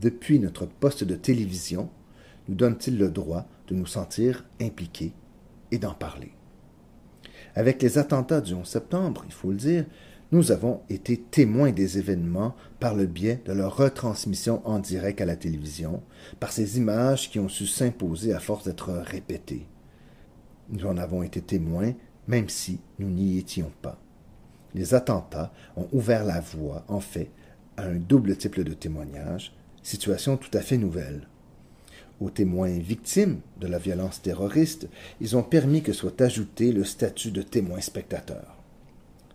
depuis 0.00 0.38
notre 0.38 0.66
poste 0.66 1.04
de 1.04 1.16
télévision, 1.16 1.90
nous 2.48 2.54
donne-t-il 2.54 2.98
le 2.98 3.10
droit 3.10 3.46
de 3.68 3.74
nous 3.74 3.86
sentir 3.86 4.44
impliqués 4.60 5.12
et 5.70 5.78
d'en 5.78 5.94
parler? 5.94 6.32
Avec 7.54 7.82
les 7.82 7.98
attentats 7.98 8.40
du 8.40 8.54
11 8.54 8.66
septembre, 8.66 9.24
il 9.26 9.32
faut 9.32 9.50
le 9.50 9.56
dire, 9.56 9.84
nous 10.32 10.50
avons 10.50 10.80
été 10.88 11.18
témoins 11.18 11.72
des 11.72 11.98
événements 11.98 12.56
par 12.80 12.94
le 12.94 13.04
biais 13.04 13.42
de 13.44 13.52
leur 13.52 13.76
retransmission 13.76 14.66
en 14.66 14.78
direct 14.78 15.20
à 15.20 15.26
la 15.26 15.36
télévision, 15.36 16.02
par 16.40 16.52
ces 16.52 16.78
images 16.78 17.30
qui 17.30 17.38
ont 17.38 17.50
su 17.50 17.66
s'imposer 17.66 18.32
à 18.32 18.40
force 18.40 18.64
d'être 18.64 18.92
répétées. 18.92 19.66
Nous 20.70 20.86
en 20.86 20.96
avons 20.96 21.22
été 21.22 21.42
témoins, 21.42 21.92
même 22.26 22.48
si 22.48 22.80
nous 22.98 23.10
n'y 23.10 23.36
étions 23.36 23.70
pas. 23.82 24.01
Les 24.74 24.94
attentats 24.94 25.52
ont 25.76 25.88
ouvert 25.92 26.24
la 26.24 26.40
voie, 26.40 26.84
en 26.88 27.00
fait, 27.00 27.30
à 27.76 27.84
un 27.84 27.96
double 27.96 28.36
type 28.36 28.60
de 28.60 28.74
témoignage, 28.74 29.54
situation 29.82 30.36
tout 30.36 30.56
à 30.56 30.60
fait 30.60 30.78
nouvelle. 30.78 31.28
Aux 32.20 32.30
témoins 32.30 32.78
victimes 32.78 33.40
de 33.60 33.66
la 33.66 33.78
violence 33.78 34.22
terroriste, 34.22 34.88
ils 35.20 35.36
ont 35.36 35.42
permis 35.42 35.82
que 35.82 35.92
soit 35.92 36.20
ajouté 36.20 36.72
le 36.72 36.84
statut 36.84 37.30
de 37.30 37.42
témoin 37.42 37.80
spectateur. 37.80 38.62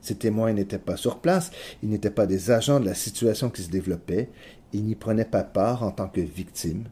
Ces 0.01 0.15
témoins 0.15 0.53
n'étaient 0.53 0.77
pas 0.77 0.95
sur 0.95 1.19
place, 1.19 1.51
ils 1.83 1.89
n'étaient 1.89 2.09
pas 2.09 2.27
des 2.27 2.49
agents 2.49 2.79
de 2.79 2.85
la 2.85 2.93
situation 2.93 3.49
qui 3.49 3.63
se 3.63 3.69
développait, 3.69 4.29
ils 4.71 4.85
n'y 4.85 4.95
prenaient 4.95 5.25
pas 5.25 5.43
part 5.43 5.83
en 5.83 5.91
tant 5.91 6.07
que 6.07 6.21
victimes. 6.21 6.85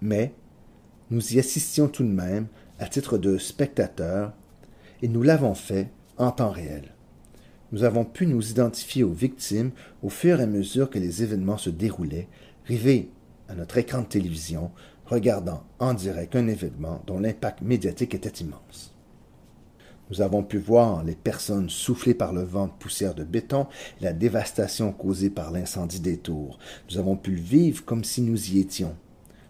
Mais 0.00 0.32
nous 1.10 1.34
y 1.34 1.38
assistions 1.38 1.88
tout 1.88 2.04
de 2.04 2.08
même 2.08 2.46
à 2.78 2.86
titre 2.86 3.18
de 3.18 3.36
spectateurs, 3.36 4.32
et 5.02 5.08
nous 5.08 5.22
l'avons 5.22 5.54
fait 5.54 5.88
en 6.22 6.30
temps 6.30 6.50
réel. 6.50 6.94
Nous 7.72 7.84
avons 7.84 8.04
pu 8.04 8.26
nous 8.26 8.50
identifier 8.50 9.02
aux 9.02 9.12
victimes 9.12 9.70
au 10.02 10.08
fur 10.08 10.40
et 10.40 10.44
à 10.44 10.46
mesure 10.46 10.90
que 10.90 10.98
les 10.98 11.22
événements 11.22 11.58
se 11.58 11.70
déroulaient, 11.70 12.28
rivés 12.66 13.10
à 13.48 13.54
notre 13.54 13.78
écran 13.78 14.02
de 14.02 14.06
télévision, 14.06 14.70
regardant 15.06 15.64
en 15.78 15.94
direct 15.94 16.36
un 16.36 16.46
événement 16.48 17.02
dont 17.06 17.18
l'impact 17.18 17.62
médiatique 17.62 18.14
était 18.14 18.44
immense. 18.44 18.94
Nous 20.10 20.20
avons 20.20 20.42
pu 20.42 20.58
voir 20.58 21.04
les 21.04 21.14
personnes 21.14 21.70
soufflées 21.70 22.14
par 22.14 22.34
le 22.34 22.42
vent 22.42 22.66
de 22.66 22.72
poussière 22.72 23.14
de 23.14 23.24
béton 23.24 23.66
et 24.00 24.04
la 24.04 24.12
dévastation 24.12 24.92
causée 24.92 25.30
par 25.30 25.50
l'incendie 25.50 26.00
des 26.00 26.18
tours. 26.18 26.58
Nous 26.90 26.98
avons 26.98 27.16
pu 27.16 27.30
le 27.30 27.40
vivre 27.40 27.84
comme 27.84 28.04
si 28.04 28.20
nous 28.20 28.50
y 28.50 28.58
étions. 28.58 28.94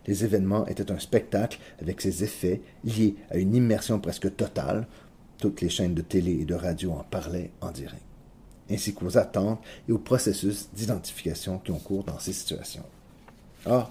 Les 0.06 0.24
événements 0.24 0.66
étaient 0.66 0.90
un 0.90 0.98
spectacle 0.98 1.58
avec 1.80 2.00
ses 2.00 2.24
effets 2.24 2.60
liés 2.84 3.16
à 3.30 3.38
une 3.38 3.54
immersion 3.54 4.00
presque 4.00 4.34
totale. 4.36 4.86
Toutes 5.42 5.60
les 5.60 5.70
chaînes 5.70 5.94
de 5.94 6.02
télé 6.02 6.38
et 6.38 6.44
de 6.44 6.54
radio 6.54 6.92
en 6.92 7.02
parlaient 7.02 7.50
en 7.60 7.72
direct, 7.72 8.04
ainsi 8.70 8.94
qu'aux 8.94 9.18
attentes 9.18 9.60
et 9.88 9.92
aux 9.92 9.98
processus 9.98 10.68
d'identification 10.72 11.58
qui 11.58 11.72
ont 11.72 11.80
cours 11.80 12.04
dans 12.04 12.20
ces 12.20 12.32
situations. 12.32 12.84
Or, 13.66 13.90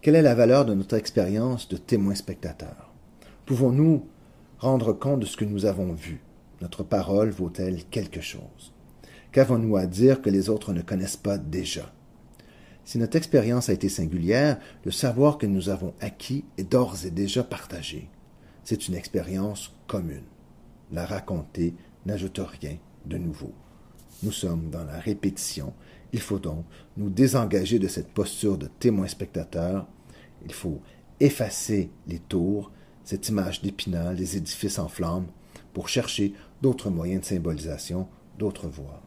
quelle 0.00 0.16
est 0.16 0.22
la 0.22 0.34
valeur 0.34 0.64
de 0.64 0.74
notre 0.74 0.96
expérience 0.96 1.68
de 1.68 1.76
témoin 1.76 2.16
spectateur? 2.16 2.90
Pouvons-nous 3.46 4.08
rendre 4.58 4.92
compte 4.92 5.20
de 5.20 5.26
ce 5.26 5.36
que 5.36 5.44
nous 5.44 5.64
avons 5.64 5.92
vu? 5.92 6.20
Notre 6.60 6.82
parole 6.82 7.30
vaut-elle 7.30 7.84
quelque 7.84 8.20
chose? 8.20 8.72
Qu'avons-nous 9.30 9.76
à 9.76 9.86
dire 9.86 10.22
que 10.22 10.30
les 10.30 10.48
autres 10.48 10.72
ne 10.72 10.82
connaissent 10.82 11.16
pas 11.16 11.38
déjà? 11.38 11.92
Si 12.84 12.98
notre 12.98 13.14
expérience 13.14 13.68
a 13.68 13.74
été 13.74 13.88
singulière, 13.88 14.58
le 14.84 14.90
savoir 14.90 15.38
que 15.38 15.46
nous 15.46 15.68
avons 15.68 15.94
acquis 16.00 16.44
est 16.56 16.68
d'ores 16.68 17.06
et 17.06 17.12
déjà 17.12 17.44
partagé. 17.44 18.08
C'est 18.64 18.88
une 18.88 18.96
expérience 18.96 19.72
commune. 19.86 20.24
La 20.92 21.04
raconter 21.04 21.74
n'ajoute 22.06 22.40
rien 22.60 22.76
de 23.06 23.18
nouveau. 23.18 23.52
Nous 24.22 24.32
sommes 24.32 24.70
dans 24.70 24.84
la 24.84 24.98
répétition. 24.98 25.74
Il 26.12 26.20
faut 26.20 26.38
donc 26.38 26.64
nous 26.96 27.10
désengager 27.10 27.78
de 27.78 27.88
cette 27.88 28.08
posture 28.08 28.58
de 28.58 28.68
témoin-spectateur. 28.78 29.86
Il 30.44 30.52
faut 30.52 30.80
effacer 31.20 31.90
les 32.06 32.18
tours 32.18 32.70
cette 33.08 33.30
image 33.30 33.62
d'Épinal, 33.62 34.16
des 34.16 34.36
édifices 34.36 34.78
en 34.78 34.86
flammes, 34.88 35.28
pour 35.72 35.88
chercher 35.88 36.34
d'autres 36.60 36.90
moyens 36.90 37.22
de 37.22 37.26
symbolisation, 37.26 38.06
d'autres 38.38 38.68
voies. 38.68 39.00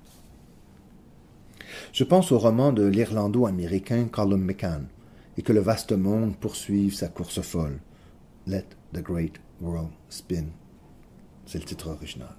Je 1.94 2.04
pense 2.04 2.32
au 2.32 2.39
roman 2.39 2.74
de 2.74 2.84
l'Irlando-américain 2.84 4.08
Colum 4.12 4.44
McCann, 4.44 4.88
et 5.38 5.44
que 5.44 5.54
le 5.54 5.60
vaste 5.60 5.91
monde 5.91 6.36
poursuive 6.36 6.96
sa 6.96 7.10
course 7.10 7.41
folle. 7.41 7.80
Let 8.48 8.65
the 8.91 9.04
Great 9.04 9.39
World 9.62 9.91
Spin. 10.10 10.46
C'est 11.52 11.60
le 11.60 11.66
titre 11.66 11.90
original. 11.90 12.34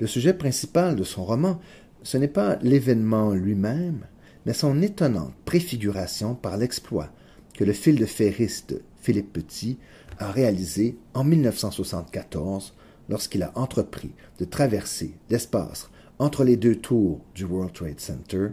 Le 0.00 0.06
sujet 0.06 0.32
principal 0.32 0.96
de 0.96 1.04
son 1.04 1.22
roman, 1.22 1.60
ce 2.02 2.16
n'est 2.16 2.28
pas 2.28 2.56
l'événement 2.62 3.34
lui-même, 3.34 4.06
mais 4.46 4.54
son 4.54 4.80
étonnante 4.80 5.34
préfiguration 5.44 6.34
par 6.34 6.56
l'exploit 6.56 7.10
que 7.52 7.62
le 7.62 7.74
fil 7.74 7.96
de 7.96 8.06
ferriste 8.06 8.80
Philippe 9.02 9.34
Petit 9.34 9.76
a 10.18 10.30
réalisé 10.30 10.96
en 11.12 11.24
1974 11.24 12.72
lorsqu'il 13.10 13.42
a 13.42 13.52
entrepris 13.54 14.12
de 14.38 14.46
traverser 14.46 15.12
l'espace 15.28 15.90
entre 16.18 16.42
les 16.42 16.56
deux 16.56 16.76
tours 16.76 17.20
du 17.34 17.44
World 17.44 17.74
Trade 17.74 18.00
Center 18.00 18.46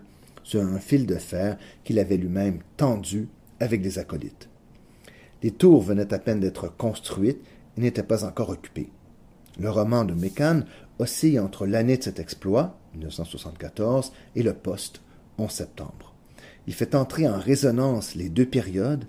sur 0.44 0.62
un 0.62 0.80
fil 0.80 1.06
de 1.06 1.16
fer 1.16 1.58
qu'il 1.86 2.00
avait 2.00 2.18
lui-même 2.18 2.60
tendu 2.76 3.30
avec 3.62 3.82
des 3.82 3.98
acolytes. 3.98 4.50
Les 5.42 5.52
tours 5.52 5.84
venaient 5.84 6.14
à 6.14 6.20
peine 6.20 6.42
d'être 6.42 6.68
construites 6.76 7.40
et 7.78 7.82
n'étaient 7.82 8.04
pas 8.04 8.26
encore 8.26 8.50
occupées. 8.50 8.92
Le 9.60 9.70
roman 9.70 10.04
de 10.04 10.14
Mécan 10.14 10.62
oscille 11.00 11.40
entre 11.40 11.66
l'année 11.66 11.98
de 11.98 12.04
cet 12.04 12.20
exploit, 12.20 12.78
1974, 12.96 14.12
et 14.36 14.44
le 14.44 14.54
poste, 14.54 15.02
11 15.38 15.52
septembre. 15.52 16.14
Il 16.68 16.74
fait 16.74 16.96
entrer 16.96 17.28
en 17.28 17.38
résonance 17.38 18.16
les 18.16 18.30
deux 18.30 18.46
périodes 18.46 19.06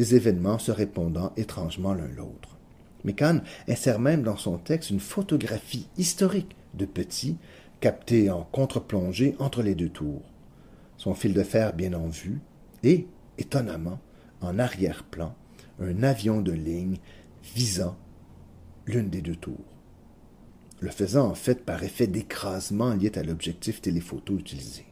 les 0.00 0.14
événements 0.14 0.58
se 0.58 0.72
répondant 0.72 1.30
étrangement 1.36 1.92
l'un 1.92 2.08
l'autre. 2.08 2.56
Mécan 3.04 3.40
insère 3.68 3.98
même 3.98 4.22
dans 4.22 4.38
son 4.38 4.56
texte 4.56 4.88
une 4.88 4.98
photographie 4.98 5.88
historique 5.98 6.56
de 6.72 6.86
Petit, 6.86 7.36
captée 7.80 8.30
en 8.30 8.44
contre-plongée 8.44 9.36
entre 9.38 9.62
les 9.62 9.74
deux 9.74 9.90
tours. 9.90 10.22
Son 10.96 11.14
fil 11.14 11.34
de 11.34 11.42
fer 11.42 11.74
bien 11.74 11.92
en 11.92 12.08
vue, 12.08 12.40
et, 12.82 13.08
étonnamment, 13.36 13.98
en 14.40 14.58
arrière-plan, 14.58 15.34
un 15.80 16.02
avion 16.02 16.40
de 16.40 16.52
ligne 16.52 16.96
visant 17.54 17.96
l'une 18.86 19.10
des 19.10 19.20
deux 19.20 19.36
tours. 19.36 19.79
Le 20.80 20.90
faisant 20.90 21.28
en 21.28 21.34
fait 21.34 21.64
par 21.64 21.82
effet 21.84 22.06
d'écrasement 22.06 22.94
lié 22.94 23.12
à 23.14 23.22
l'objectif 23.22 23.82
téléphoto 23.82 24.36
utilisé. 24.38 24.86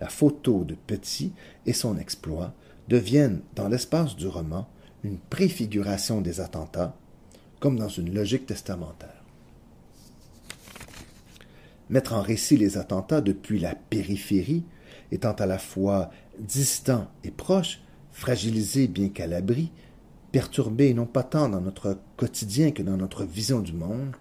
La 0.00 0.08
photo 0.08 0.64
de 0.64 0.74
Petit 0.74 1.32
et 1.66 1.72
son 1.72 1.98
exploit 1.98 2.54
deviennent, 2.88 3.42
dans 3.54 3.68
l'espace 3.68 4.16
du 4.16 4.26
roman, 4.28 4.68
une 5.02 5.18
préfiguration 5.18 6.20
des 6.20 6.40
attentats, 6.40 6.96
comme 7.60 7.78
dans 7.78 7.88
une 7.88 8.14
logique 8.14 8.46
testamentaire. 8.46 9.24
Mettre 11.90 12.14
en 12.14 12.22
récit 12.22 12.56
les 12.56 12.78
attentats 12.78 13.20
depuis 13.20 13.58
la 13.58 13.74
périphérie, 13.74 14.64
étant 15.10 15.32
à 15.32 15.46
la 15.46 15.58
fois 15.58 16.10
distant 16.38 17.08
et 17.24 17.30
proche, 17.30 17.80
fragilisé 18.12 18.88
bien 18.88 19.08
qu'à 19.08 19.26
l'abri, 19.26 19.72
perturbé 20.32 20.92
non 20.94 21.06
pas 21.06 21.22
tant 21.22 21.48
dans 21.48 21.60
notre 21.60 21.98
quotidien 22.16 22.70
que 22.70 22.82
dans 22.82 22.96
notre 22.96 23.24
vision 23.24 23.60
du 23.60 23.72
monde, 23.72 24.14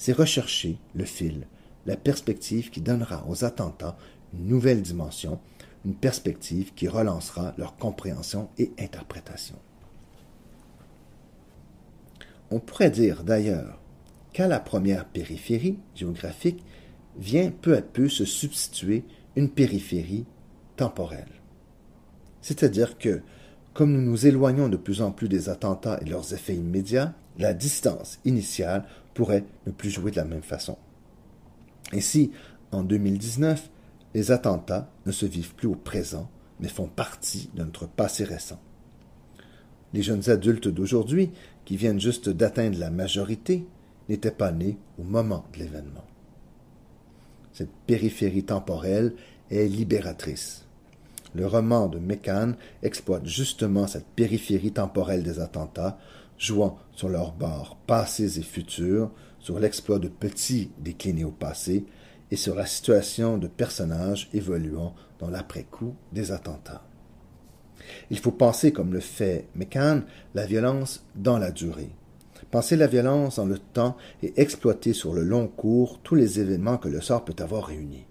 c'est 0.00 0.14
rechercher 0.14 0.78
le 0.94 1.04
fil, 1.04 1.46
la 1.84 1.94
perspective 1.94 2.70
qui 2.70 2.80
donnera 2.80 3.22
aux 3.28 3.44
attentats 3.44 3.98
une 4.32 4.46
nouvelle 4.46 4.80
dimension 4.80 5.38
une 5.84 5.94
perspective 5.94 6.72
qui 6.72 6.88
relancera 6.88 7.52
leur 7.58 7.76
compréhension 7.76 8.48
et 8.56 8.72
interprétation. 8.78 9.56
On 12.50 12.60
pourrait 12.60 12.90
dire 12.90 13.24
d'ailleurs 13.24 13.78
qu'à 14.32 14.48
la 14.48 14.58
première 14.58 15.04
périphérie 15.04 15.76
géographique 15.94 16.64
vient 17.18 17.50
peu 17.50 17.76
à 17.76 17.82
peu 17.82 18.08
se 18.08 18.24
substituer 18.24 19.04
une 19.36 19.50
périphérie 19.50 20.24
temporelle. 20.76 21.42
C'est-à-dire 22.40 22.96
que, 22.96 23.20
comme 23.74 23.92
nous 23.92 24.00
nous 24.00 24.26
éloignons 24.26 24.70
de 24.70 24.78
plus 24.78 25.02
en 25.02 25.12
plus 25.12 25.28
des 25.28 25.50
attentats 25.50 26.00
et 26.00 26.08
leurs 26.08 26.32
effets 26.32 26.56
immédiats, 26.56 27.12
la 27.38 27.52
distance 27.52 28.18
initiale 28.24 28.86
ne 29.66 29.72
plus 29.72 29.90
jouer 29.90 30.10
de 30.10 30.16
la 30.16 30.24
même 30.24 30.42
façon. 30.42 30.76
Ainsi, 31.92 32.30
en 32.72 32.82
2019, 32.82 33.70
les 34.14 34.30
attentats 34.30 34.90
ne 35.06 35.12
se 35.12 35.26
vivent 35.26 35.54
plus 35.54 35.68
au 35.68 35.74
présent, 35.74 36.28
mais 36.60 36.68
font 36.68 36.88
partie 36.88 37.50
de 37.54 37.62
notre 37.62 37.86
passé 37.86 38.24
récent. 38.24 38.60
Les 39.92 40.02
jeunes 40.02 40.30
adultes 40.30 40.68
d'aujourd'hui, 40.68 41.30
qui 41.64 41.76
viennent 41.76 42.00
juste 42.00 42.28
d'atteindre 42.28 42.78
la 42.78 42.90
majorité, 42.90 43.66
n'étaient 44.08 44.30
pas 44.30 44.52
nés 44.52 44.78
au 44.98 45.02
moment 45.02 45.44
de 45.52 45.58
l'événement. 45.58 46.04
Cette 47.52 47.72
périphérie 47.86 48.44
temporelle 48.44 49.14
est 49.50 49.66
libératrice. 49.66 50.64
Le 51.34 51.46
roman 51.46 51.88
de 51.88 51.98
Mécan 51.98 52.54
exploite 52.82 53.26
justement 53.26 53.86
cette 53.86 54.06
périphérie 54.16 54.72
temporelle 54.72 55.22
des 55.22 55.38
attentats, 55.38 55.98
jouant 56.40 56.78
sur 56.92 57.10
leurs 57.10 57.32
bords 57.32 57.76
passés 57.86 58.38
et 58.38 58.42
futurs, 58.42 59.10
sur 59.38 59.60
l'exploit 59.60 59.98
de 59.98 60.08
petits 60.08 60.70
déclinés 60.78 61.24
au 61.24 61.30
passé, 61.30 61.84
et 62.30 62.36
sur 62.36 62.54
la 62.54 62.66
situation 62.66 63.38
de 63.38 63.46
personnages 63.46 64.28
évoluant 64.32 64.94
dans 65.18 65.28
l'après-coup 65.28 65.94
des 66.12 66.32
attentats. 66.32 66.82
Il 68.10 68.18
faut 68.18 68.30
penser, 68.30 68.72
comme 68.72 68.92
le 68.92 69.00
fait 69.00 69.48
McCann, 69.54 70.04
la 70.34 70.46
violence 70.46 71.04
dans 71.14 71.38
la 71.38 71.50
durée. 71.50 71.90
Penser 72.50 72.76
la 72.76 72.86
violence 72.86 73.36
dans 73.36 73.46
le 73.46 73.58
temps 73.58 73.96
et 74.22 74.32
exploiter 74.40 74.92
sur 74.92 75.12
le 75.12 75.22
long 75.22 75.46
cours 75.46 76.00
tous 76.02 76.14
les 76.14 76.40
événements 76.40 76.78
que 76.78 76.88
le 76.88 77.00
sort 77.00 77.24
peut 77.24 77.36
avoir 77.42 77.66
réunis. 77.66 78.06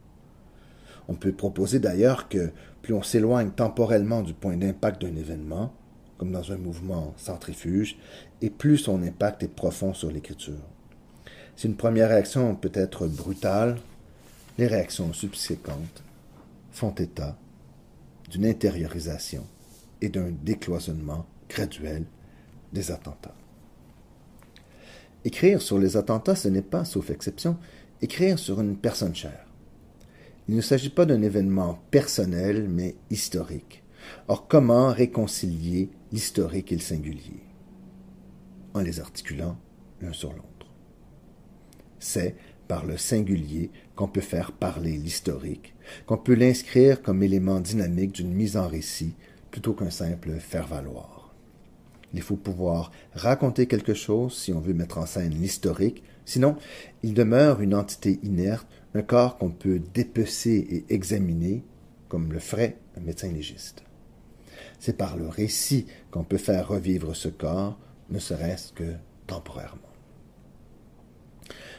On 1.07 1.15
peut 1.15 1.31
proposer 1.31 1.79
d'ailleurs 1.79 2.29
que 2.29 2.51
plus 2.81 2.93
on 2.93 3.01
s'éloigne 3.01 3.49
temporellement 3.49 4.21
du 4.21 4.33
point 4.33 4.55
d'impact 4.55 5.01
d'un 5.01 5.15
événement, 5.15 5.73
comme 6.19 6.31
dans 6.31 6.51
un 6.51 6.57
mouvement 6.57 7.13
centrifuge, 7.17 7.97
et 8.41 8.51
plus 8.51 8.77
son 8.77 9.01
impact 9.01 9.41
est 9.41 9.47
profond 9.47 9.93
sur 9.93 10.11
l'écriture. 10.11 10.61
Si 11.55 11.65
une 11.65 11.77
première 11.77 12.09
réaction 12.09 12.55
peut 12.55 12.71
être 12.73 13.07
brutale, 13.07 13.77
les 14.57 14.67
réactions 14.67 15.13
subséquentes 15.13 16.03
font 16.71 16.91
état 16.91 17.37
d'une 18.29 18.45
intériorisation 18.45 19.47
et 20.01 20.09
d'un 20.09 20.31
décloisonnement 20.43 21.25
graduel 21.49 22.03
des 22.73 22.91
attentats. 22.91 23.35
Écrire 25.23 25.61
sur 25.61 25.79
les 25.79 25.97
attentats, 25.97 26.35
ce 26.35 26.49
n'est 26.49 26.61
pas, 26.61 26.85
sauf 26.85 27.09
exception, 27.09 27.57
écrire 28.01 28.37
sur 28.37 28.61
une 28.61 28.77
personne 28.77 29.15
chère. 29.15 29.45
Il 30.49 30.55
ne 30.55 30.61
s'agit 30.61 30.89
pas 30.89 31.05
d'un 31.05 31.21
événement 31.21 31.79
personnel, 31.91 32.67
mais 32.69 32.95
historique. 33.09 33.83
Or, 34.27 34.47
comment 34.47 34.91
réconcilier 34.91 35.89
l'historique 36.11 36.71
et 36.71 36.75
le 36.75 36.81
singulier? 36.81 37.43
En 38.73 38.81
les 38.81 38.99
articulant 38.99 39.57
l'un 40.01 40.13
sur 40.13 40.31
l'autre. 40.31 40.71
C'est 41.99 42.35
par 42.67 42.85
le 42.85 42.97
singulier 42.97 43.71
qu'on 43.95 44.07
peut 44.07 44.21
faire 44.21 44.51
parler 44.51 44.91
l'historique, 44.91 45.75
qu'on 46.05 46.17
peut 46.17 46.35
l'inscrire 46.35 47.01
comme 47.01 47.23
élément 47.23 47.59
dynamique 47.59 48.13
d'une 48.13 48.31
mise 48.31 48.57
en 48.57 48.67
récit 48.67 49.15
plutôt 49.49 49.73
qu'un 49.73 49.89
simple 49.89 50.33
faire-valoir. 50.39 51.33
Il 52.13 52.21
faut 52.21 52.35
pouvoir 52.35 52.91
raconter 53.13 53.67
quelque 53.67 53.93
chose 53.93 54.37
si 54.37 54.53
on 54.53 54.59
veut 54.59 54.73
mettre 54.73 54.99
en 54.99 55.05
scène 55.05 55.33
l'historique, 55.33 56.03
sinon 56.25 56.57
il 57.03 57.13
demeure 57.13 57.61
une 57.61 57.75
entité 57.75 58.19
inerte, 58.23 58.67
un 58.93 59.01
corps 59.01 59.37
qu'on 59.37 59.51
peut 59.51 59.81
dépecer 59.93 60.55
et 60.69 60.93
examiner, 60.93 61.63
comme 62.07 62.31
le 62.31 62.39
ferait 62.39 62.77
un 62.97 63.01
médecin 63.01 63.31
légiste. 63.31 63.83
C'est 64.79 64.97
par 64.97 65.17
le 65.17 65.27
récit 65.27 65.85
qu'on 66.11 66.23
peut 66.23 66.37
faire 66.37 66.67
revivre 66.67 67.15
ce 67.15 67.27
corps, 67.27 67.77
ne 68.09 68.19
serait-ce 68.19 68.73
que 68.73 68.93
temporairement. 69.27 69.81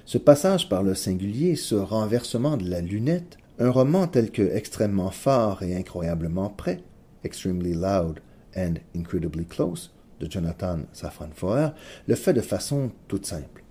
Ce 0.05 0.19
passage 0.19 0.69
par 0.69 0.83
le 0.83 0.95
singulier, 0.95 1.57
ce 1.57 1.75
renversement 1.75 2.57
de 2.57 2.69
la 2.69 2.81
lunette, 2.81 3.39
un 3.59 3.71
roman 3.71 4.07
tel 4.07 4.31
que 4.31 4.43
extrêmement 4.55 5.11
fort 5.11 5.63
et 5.63 5.77
incroyablement 5.77 6.49
près, 6.51 6.83
Extremely 7.25 7.75
Loud 7.75 8.21
and 8.57 8.75
Incredibly 8.97 9.45
Close, 9.45 9.93
de 10.21 10.31
Jonathan 10.31 10.81
Safran 10.93 11.31
Foer, 11.35 11.75
le 12.07 12.15
fait 12.15 12.33
de 12.33 12.41
façon 12.41 12.91
toute 13.09 13.27
simple. 13.27 13.65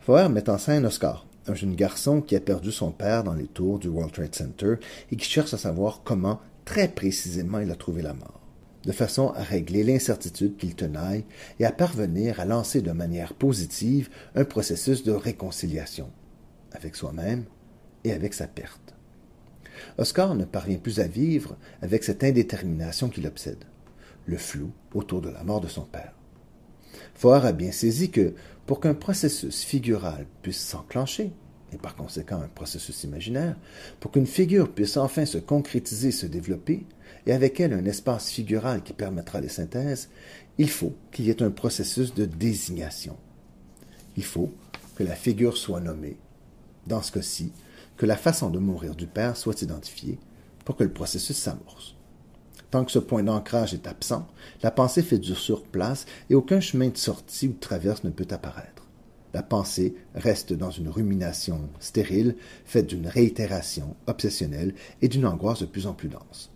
Foer 0.00 0.28
met 0.28 0.48
en 0.48 0.58
scène 0.58 0.86
Oscar, 0.86 1.26
un 1.46 1.54
jeune 1.54 1.74
garçon 1.74 2.20
qui 2.20 2.36
a 2.36 2.40
perdu 2.40 2.72
son 2.72 2.90
père 2.90 3.24
dans 3.24 3.34
les 3.34 3.46
tours 3.46 3.78
du 3.78 3.88
World 3.88 4.12
Trade 4.12 4.34
Center 4.34 4.74
et 5.10 5.16
qui 5.16 5.28
cherche 5.28 5.54
à 5.54 5.58
savoir 5.58 6.02
comment, 6.04 6.40
très 6.64 6.88
précisément, 6.88 7.58
il 7.58 7.70
a 7.70 7.76
trouvé 7.76 8.02
la 8.02 8.14
mort, 8.14 8.40
de 8.86 8.92
façon 8.92 9.30
à 9.30 9.42
régler 9.42 9.82
l'incertitude 9.82 10.56
qu'il 10.56 10.76
tenaille 10.76 11.24
et 11.58 11.66
à 11.66 11.72
parvenir 11.72 12.38
à 12.38 12.44
lancer 12.44 12.80
de 12.80 12.92
manière 12.92 13.34
positive 13.34 14.08
un 14.36 14.44
processus 14.44 15.02
de 15.02 15.10
réconciliation 15.12 16.10
avec 16.72 16.94
soi-même 16.94 17.44
et 18.04 18.12
avec 18.12 18.32
sa 18.32 18.46
perte. 18.46 18.94
Oscar 19.98 20.36
ne 20.36 20.44
parvient 20.44 20.78
plus 20.78 21.00
à 21.00 21.08
vivre 21.08 21.56
avec 21.82 22.04
cette 22.04 22.22
indétermination 22.22 23.08
qui 23.08 23.20
l'obsède, 23.20 23.64
le 24.24 24.36
flou 24.36 24.70
autour 24.94 25.20
de 25.20 25.30
la 25.30 25.42
mort 25.42 25.60
de 25.60 25.68
son 25.68 25.84
père. 25.84 26.14
Foer 27.14 27.44
a 27.44 27.52
bien 27.52 27.72
saisi 27.72 28.10
que, 28.10 28.34
pour 28.66 28.80
qu'un 28.80 28.94
processus 28.94 29.64
figural 29.64 30.26
puisse 30.42 30.60
s'enclencher, 30.60 31.32
et 31.72 31.78
par 31.78 31.96
conséquent 31.96 32.40
un 32.40 32.48
processus 32.48 33.02
imaginaire, 33.02 33.56
pour 33.98 34.12
qu'une 34.12 34.26
figure 34.26 34.72
puisse 34.72 34.96
enfin 34.96 35.26
se 35.26 35.38
concrétiser, 35.38 36.12
se 36.12 36.26
développer, 36.26 36.86
et 37.26 37.32
avec 37.32 37.60
elle 37.60 37.72
un 37.72 37.84
espace 37.84 38.30
figural 38.30 38.82
qui 38.82 38.92
permettra 38.92 39.40
les 39.40 39.48
synthèses, 39.48 40.08
il 40.58 40.70
faut 40.70 40.94
qu'il 41.12 41.26
y 41.26 41.30
ait 41.30 41.42
un 41.42 41.50
processus 41.50 42.14
de 42.14 42.24
désignation. 42.24 43.16
Il 44.16 44.24
faut 44.24 44.52
que 44.94 45.04
la 45.04 45.14
figure 45.14 45.56
soit 45.56 45.80
nommée, 45.80 46.16
dans 46.86 47.02
ce 47.02 47.12
cas-ci, 47.12 47.52
que 47.96 48.06
la 48.06 48.16
façon 48.16 48.50
de 48.50 48.58
mourir 48.58 48.94
du 48.94 49.06
père 49.06 49.36
soit 49.36 49.60
identifiée 49.62 50.18
pour 50.64 50.76
que 50.76 50.84
le 50.84 50.92
processus 50.92 51.36
s'amorce. 51.36 51.96
Tant 52.70 52.84
que 52.84 52.92
ce 52.92 52.98
point 52.98 53.22
d'ancrage 53.22 53.74
est 53.74 53.86
absent, 53.86 54.26
la 54.62 54.70
pensée 54.70 55.02
fait 55.02 55.18
du 55.18 55.34
surplace 55.34 56.06
et 56.30 56.34
aucun 56.34 56.60
chemin 56.60 56.88
de 56.88 56.96
sortie 56.96 57.48
ou 57.48 57.52
de 57.52 57.58
traverse 57.58 58.04
ne 58.04 58.10
peut 58.10 58.26
apparaître. 58.30 58.86
La 59.34 59.42
pensée 59.42 59.94
reste 60.14 60.52
dans 60.52 60.70
une 60.70 60.88
rumination 60.88 61.68
stérile, 61.78 62.36
faite 62.64 62.86
d'une 62.86 63.06
réitération 63.06 63.94
obsessionnelle 64.06 64.74
et 65.02 65.08
d'une 65.08 65.26
angoisse 65.26 65.60
de 65.60 65.66
plus 65.66 65.86
en 65.86 65.92
plus 65.92 66.08
dense. 66.08 66.50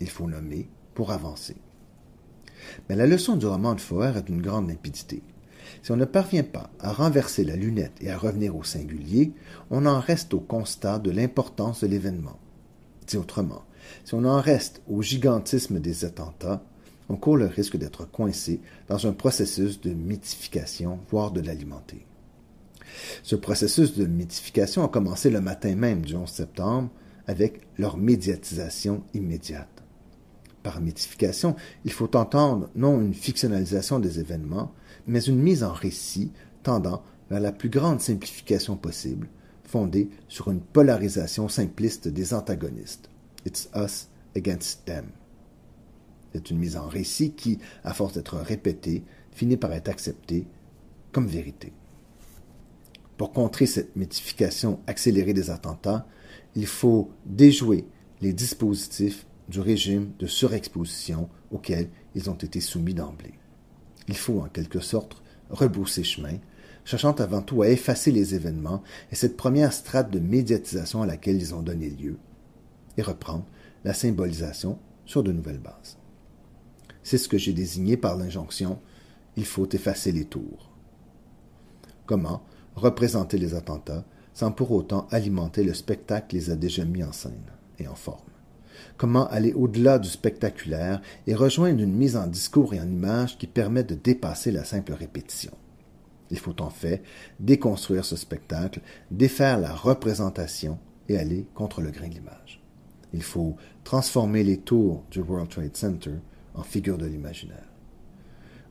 Il 0.00 0.08
faut 0.08 0.26
nommer 0.26 0.68
pour 0.94 1.12
avancer. 1.12 1.56
Mais 2.88 2.96
la 2.96 3.06
leçon 3.06 3.36
du 3.36 3.46
roman 3.46 3.74
de 3.74 3.80
Foer 3.80 4.16
est 4.16 4.22
d'une 4.22 4.42
grande 4.42 4.68
limpidité. 4.68 5.22
Si 5.82 5.92
on 5.92 5.96
ne 5.96 6.04
parvient 6.04 6.44
pas 6.44 6.70
à 6.80 6.92
renverser 6.92 7.44
la 7.44 7.56
lunette 7.56 7.96
et 8.00 8.10
à 8.10 8.18
revenir 8.18 8.56
au 8.56 8.64
singulier, 8.64 9.32
on 9.70 9.86
en 9.86 10.00
reste 10.00 10.34
au 10.34 10.40
constat 10.40 10.98
de 10.98 11.10
l'importance 11.10 11.82
de 11.82 11.88
l'événement. 11.88 12.38
Dit 13.06 13.16
autrement, 13.16 13.64
si 14.04 14.14
on 14.14 14.24
en 14.24 14.40
reste 14.40 14.82
au 14.88 15.02
gigantisme 15.02 15.80
des 15.80 16.04
attentats, 16.04 16.62
on 17.08 17.16
court 17.16 17.36
le 17.36 17.46
risque 17.46 17.76
d'être 17.76 18.04
coincé 18.04 18.60
dans 18.88 19.06
un 19.06 19.12
processus 19.12 19.80
de 19.80 19.92
mythification, 19.92 20.98
voire 21.10 21.30
de 21.30 21.40
l'alimenter. 21.40 22.04
Ce 23.22 23.36
processus 23.36 23.96
de 23.96 24.06
mythification 24.06 24.84
a 24.84 24.88
commencé 24.88 25.30
le 25.30 25.40
matin 25.40 25.74
même 25.76 26.02
du 26.02 26.14
11 26.14 26.28
septembre 26.28 26.90
avec 27.26 27.60
leur 27.78 27.96
médiatisation 27.96 29.02
immédiate. 29.14 29.75
Par 30.66 30.80
mythification, 30.80 31.54
il 31.84 31.92
faut 31.92 32.16
entendre 32.16 32.68
non 32.74 33.00
une 33.00 33.14
fictionnalisation 33.14 34.00
des 34.00 34.18
événements, 34.18 34.72
mais 35.06 35.20
une 35.20 35.38
mise 35.38 35.62
en 35.62 35.72
récit 35.72 36.32
tendant 36.64 37.04
vers 37.30 37.38
la 37.38 37.52
plus 37.52 37.68
grande 37.68 38.00
simplification 38.00 38.76
possible, 38.76 39.28
fondée 39.62 40.10
sur 40.26 40.50
une 40.50 40.60
polarisation 40.60 41.48
simpliste 41.48 42.08
des 42.08 42.34
antagonistes. 42.34 43.08
It's 43.46 43.68
us 43.76 44.08
against 44.34 44.84
them. 44.86 45.04
C'est 46.32 46.50
une 46.50 46.58
mise 46.58 46.76
en 46.76 46.88
récit 46.88 47.30
qui, 47.30 47.60
à 47.84 47.94
force 47.94 48.14
d'être 48.14 48.36
répétée, 48.36 49.04
finit 49.30 49.56
par 49.56 49.72
être 49.72 49.88
acceptée 49.88 50.48
comme 51.12 51.28
vérité. 51.28 51.72
Pour 53.16 53.32
contrer 53.32 53.66
cette 53.66 53.94
mythification 53.94 54.80
accélérée 54.88 55.32
des 55.32 55.50
attentats, 55.50 56.08
il 56.56 56.66
faut 56.66 57.08
déjouer 57.24 57.86
les 58.20 58.32
dispositifs 58.32 59.26
du 59.48 59.60
régime 59.60 60.12
de 60.18 60.26
surexposition 60.26 61.28
auquel 61.50 61.88
ils 62.14 62.30
ont 62.30 62.34
été 62.34 62.60
soumis 62.60 62.94
d'emblée. 62.94 63.34
Il 64.08 64.16
faut 64.16 64.40
en 64.40 64.48
quelque 64.48 64.80
sorte 64.80 65.22
rebousser 65.50 66.04
chemin, 66.04 66.38
cherchant 66.84 67.12
avant 67.12 67.42
tout 67.42 67.62
à 67.62 67.68
effacer 67.68 68.12
les 68.12 68.34
événements 68.34 68.82
et 69.10 69.14
cette 69.14 69.36
première 69.36 69.72
strate 69.72 70.10
de 70.10 70.18
médiatisation 70.18 71.02
à 71.02 71.06
laquelle 71.06 71.36
ils 71.36 71.54
ont 71.54 71.62
donné 71.62 71.90
lieu, 71.90 72.18
et 72.96 73.02
reprendre 73.02 73.46
la 73.84 73.94
symbolisation 73.94 74.78
sur 75.04 75.22
de 75.22 75.32
nouvelles 75.32 75.60
bases. 75.60 75.98
C'est 77.02 77.18
ce 77.18 77.28
que 77.28 77.38
j'ai 77.38 77.52
désigné 77.52 77.96
par 77.96 78.16
l'injonction 78.16 78.80
il 79.36 79.44
faut 79.44 79.68
effacer 79.68 80.12
les 80.12 80.24
tours. 80.24 80.70
Comment 82.06 82.42
représenter 82.74 83.38
les 83.38 83.54
attentats 83.54 84.04
sans 84.32 84.50
pour 84.50 84.70
autant 84.70 85.06
alimenter 85.10 85.62
le 85.62 85.74
spectacle 85.74 86.34
les 86.34 86.50
a 86.50 86.56
déjà 86.56 86.84
mis 86.84 87.04
en 87.04 87.12
scène 87.12 87.52
et 87.78 87.86
en 87.86 87.94
forme? 87.94 88.35
Comment 88.96 89.26
aller 89.28 89.52
au-delà 89.52 89.98
du 89.98 90.08
spectaculaire 90.08 91.00
et 91.26 91.34
rejoindre 91.34 91.80
une 91.80 91.94
mise 91.94 92.16
en 92.16 92.26
discours 92.26 92.74
et 92.74 92.80
en 92.80 92.88
image 92.88 93.38
qui 93.38 93.46
permet 93.46 93.84
de 93.84 93.94
dépasser 93.94 94.50
la 94.50 94.64
simple 94.64 94.92
répétition. 94.92 95.52
Il 96.30 96.38
faut 96.38 96.60
en 96.60 96.70
fait 96.70 97.02
déconstruire 97.38 98.04
ce 98.04 98.16
spectacle, 98.16 98.80
défaire 99.10 99.58
la 99.58 99.72
représentation 99.72 100.78
et 101.08 101.18
aller 101.18 101.46
contre 101.54 101.80
le 101.80 101.90
grain 101.90 102.08
de 102.08 102.14
l'image. 102.14 102.62
Il 103.12 103.22
faut 103.22 103.56
transformer 103.84 104.42
les 104.42 104.58
tours 104.58 105.04
du 105.10 105.20
World 105.20 105.48
Trade 105.48 105.76
Center 105.76 106.14
en 106.54 106.62
figures 106.62 106.98
de 106.98 107.06
l'imaginaire. 107.06 107.62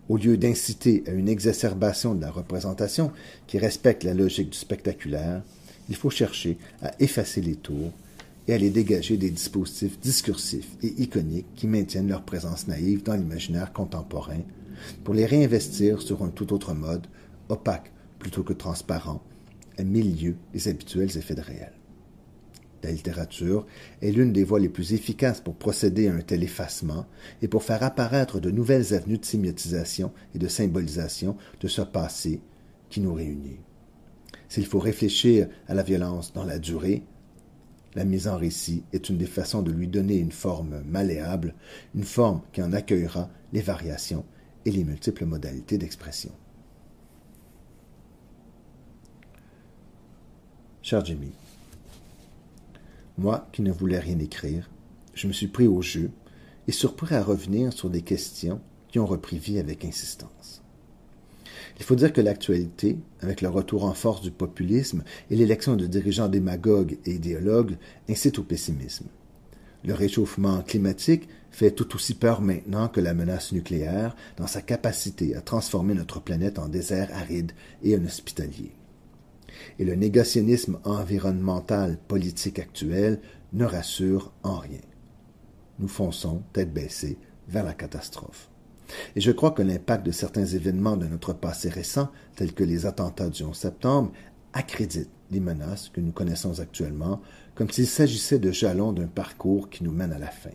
Au 0.09 0.17
lieu 0.17 0.37
d'inciter 0.37 1.03
à 1.07 1.11
une 1.11 1.29
exacerbation 1.29 2.13
de 2.13 2.21
la 2.21 2.29
représentation 2.29 3.11
qui 3.47 3.57
respecte 3.57 4.03
la 4.03 4.13
logique 4.13 4.51
du 4.51 4.57
spectaculaire, 4.57 5.41
il 5.89 5.95
faut 5.95 6.09
chercher 6.09 6.57
à 6.81 6.91
effacer 6.99 7.41
les 7.41 7.55
tours 7.55 7.91
et 8.47 8.53
à 8.53 8.57
les 8.57 8.69
dégager 8.69 9.17
des 9.17 9.31
dispositifs 9.31 9.99
discursifs 9.99 10.77
et 10.83 11.01
iconiques 11.01 11.47
qui 11.55 11.67
maintiennent 11.67 12.09
leur 12.09 12.23
présence 12.23 12.67
naïve 12.67 13.03
dans 13.03 13.15
l'imaginaire 13.15 13.73
contemporain 13.73 14.41
pour 15.03 15.13
les 15.13 15.25
réinvestir 15.25 16.01
sur 16.01 16.23
un 16.23 16.29
tout 16.29 16.53
autre 16.53 16.73
mode, 16.73 17.07
opaque 17.49 17.91
plutôt 18.19 18.43
que 18.43 18.53
transparent, 18.53 19.23
à 19.77 19.83
mille 19.83 20.21
lieues 20.21 20.37
des 20.53 20.67
habituels 20.67 21.17
effets 21.17 21.35
de 21.35 21.41
réel. 21.41 21.73
La 22.83 22.91
littérature 22.91 23.65
est 24.03 24.11
l'une 24.11 24.31
des 24.31 24.43
voies 24.43 24.59
les 24.59 24.69
plus 24.69 24.93
efficaces 24.93 25.41
pour 25.41 25.55
procéder 25.55 26.07
à 26.07 26.13
un 26.13 26.21
tel 26.21 26.43
effacement 26.43 27.07
et 27.41 27.47
pour 27.47 27.63
faire 27.63 27.81
apparaître 27.81 28.39
de 28.39 28.51
nouvelles 28.51 28.93
avenues 28.93 29.17
de 29.17 29.25
sémiotisation 29.25 30.11
et 30.35 30.37
de 30.37 30.47
symbolisation 30.47 31.35
de 31.61 31.67
ce 31.67 31.81
passé 31.81 32.41
qui 32.89 33.01
nous 33.01 33.13
réunit. 33.13 33.59
S'il 34.49 34.67
faut 34.67 34.79
réfléchir 34.79 35.47
à 35.67 35.73
la 35.73 35.81
violence 35.81 36.31
dans 36.33 36.43
la 36.43 36.59
durée, 36.59 37.03
la 37.95 38.03
mise 38.03 38.27
en 38.27 38.37
récit 38.37 38.83
est 38.91 39.09
une 39.09 39.17
des 39.17 39.25
façons 39.25 39.61
de 39.61 39.71
lui 39.71 39.87
donner 39.87 40.17
une 40.17 40.31
forme 40.31 40.81
malléable, 40.83 41.55
une 41.95 42.03
forme 42.03 42.41
qui 42.51 42.61
en 42.61 42.73
accueillera 42.73 43.29
les 43.53 43.61
variations 43.61 44.25
et 44.65 44.71
les 44.71 44.83
multiples 44.83 45.25
modalités 45.25 45.77
d'expression. 45.77 46.31
Cher 50.81 51.03
Jimmy, 51.03 51.31
moi 53.17 53.47
qui 53.53 53.61
ne 53.61 53.71
voulais 53.71 53.99
rien 53.99 54.19
écrire, 54.19 54.69
je 55.13 55.27
me 55.27 55.33
suis 55.33 55.47
pris 55.47 55.67
au 55.67 55.81
jeu 55.81 56.11
et 56.67 56.71
surpris 56.71 57.15
à 57.15 57.23
revenir 57.23 57.71
sur 57.71 57.89
des 57.89 58.01
questions 58.01 58.59
qui 58.89 58.99
ont 58.99 59.05
repris 59.05 59.37
vie 59.37 59.57
avec 59.57 59.85
insistance. 59.85 60.64
Il 61.77 61.83
faut 61.83 61.95
dire 61.95 62.13
que 62.13 62.21
l'actualité, 62.21 62.97
avec 63.21 63.41
le 63.41 63.49
retour 63.49 63.83
en 63.83 63.93
force 63.93 64.21
du 64.21 64.31
populisme 64.31 65.03
et 65.29 65.35
l'élection 65.35 65.75
de 65.75 65.87
dirigeants 65.87 66.29
démagogues 66.29 66.97
et 67.05 67.15
idéologues, 67.15 67.77
incite 68.09 68.39
au 68.39 68.43
pessimisme. 68.43 69.07
Le 69.83 69.93
réchauffement 69.93 70.61
climatique 70.61 71.27
fait 71.51 71.71
tout 71.71 71.95
aussi 71.95 72.15
peur 72.15 72.41
maintenant 72.41 72.87
que 72.87 73.01
la 73.01 73.13
menace 73.13 73.51
nucléaire 73.51 74.15
dans 74.37 74.47
sa 74.47 74.61
capacité 74.61 75.35
à 75.35 75.41
transformer 75.41 75.93
notre 75.93 76.19
planète 76.19 76.59
en 76.59 76.69
désert 76.69 77.09
aride 77.13 77.51
et 77.83 77.91
inhospitalier. 77.91 78.71
Et 79.77 79.85
le 79.85 79.95
négationnisme 79.95 80.79
environnemental 80.83 81.97
politique 82.07 82.59
actuel 82.59 83.21
ne 83.53 83.65
rassure 83.65 84.33
en 84.43 84.57
rien. 84.57 84.81
Nous 85.79 85.87
fonçons, 85.87 86.41
tête 86.51 86.73
baissée, 86.73 87.17
vers 87.47 87.63
la 87.63 87.73
catastrophe. 87.73 88.49
Et 89.15 89.21
je 89.21 89.31
crois 89.31 89.51
que 89.51 89.61
l'impact 89.61 90.05
de 90.05 90.11
certains 90.11 90.45
événements 90.45 90.97
de 90.97 91.07
notre 91.07 91.33
passé 91.33 91.69
récent, 91.69 92.09
tels 92.35 92.53
que 92.53 92.63
les 92.63 92.85
attentats 92.85 93.29
du 93.29 93.43
11 93.43 93.55
septembre, 93.55 94.11
accrédite 94.53 95.09
les 95.31 95.39
menaces 95.39 95.89
que 95.89 96.01
nous 96.01 96.11
connaissons 96.11 96.59
actuellement, 96.59 97.21
comme 97.55 97.69
s'il 97.69 97.87
s'agissait 97.87 98.39
de 98.39 98.51
jalons 98.51 98.93
d'un 98.93 99.07
parcours 99.07 99.69
qui 99.69 99.83
nous 99.83 99.91
mène 99.91 100.13
à 100.13 100.19
la 100.19 100.29
fin. 100.29 100.51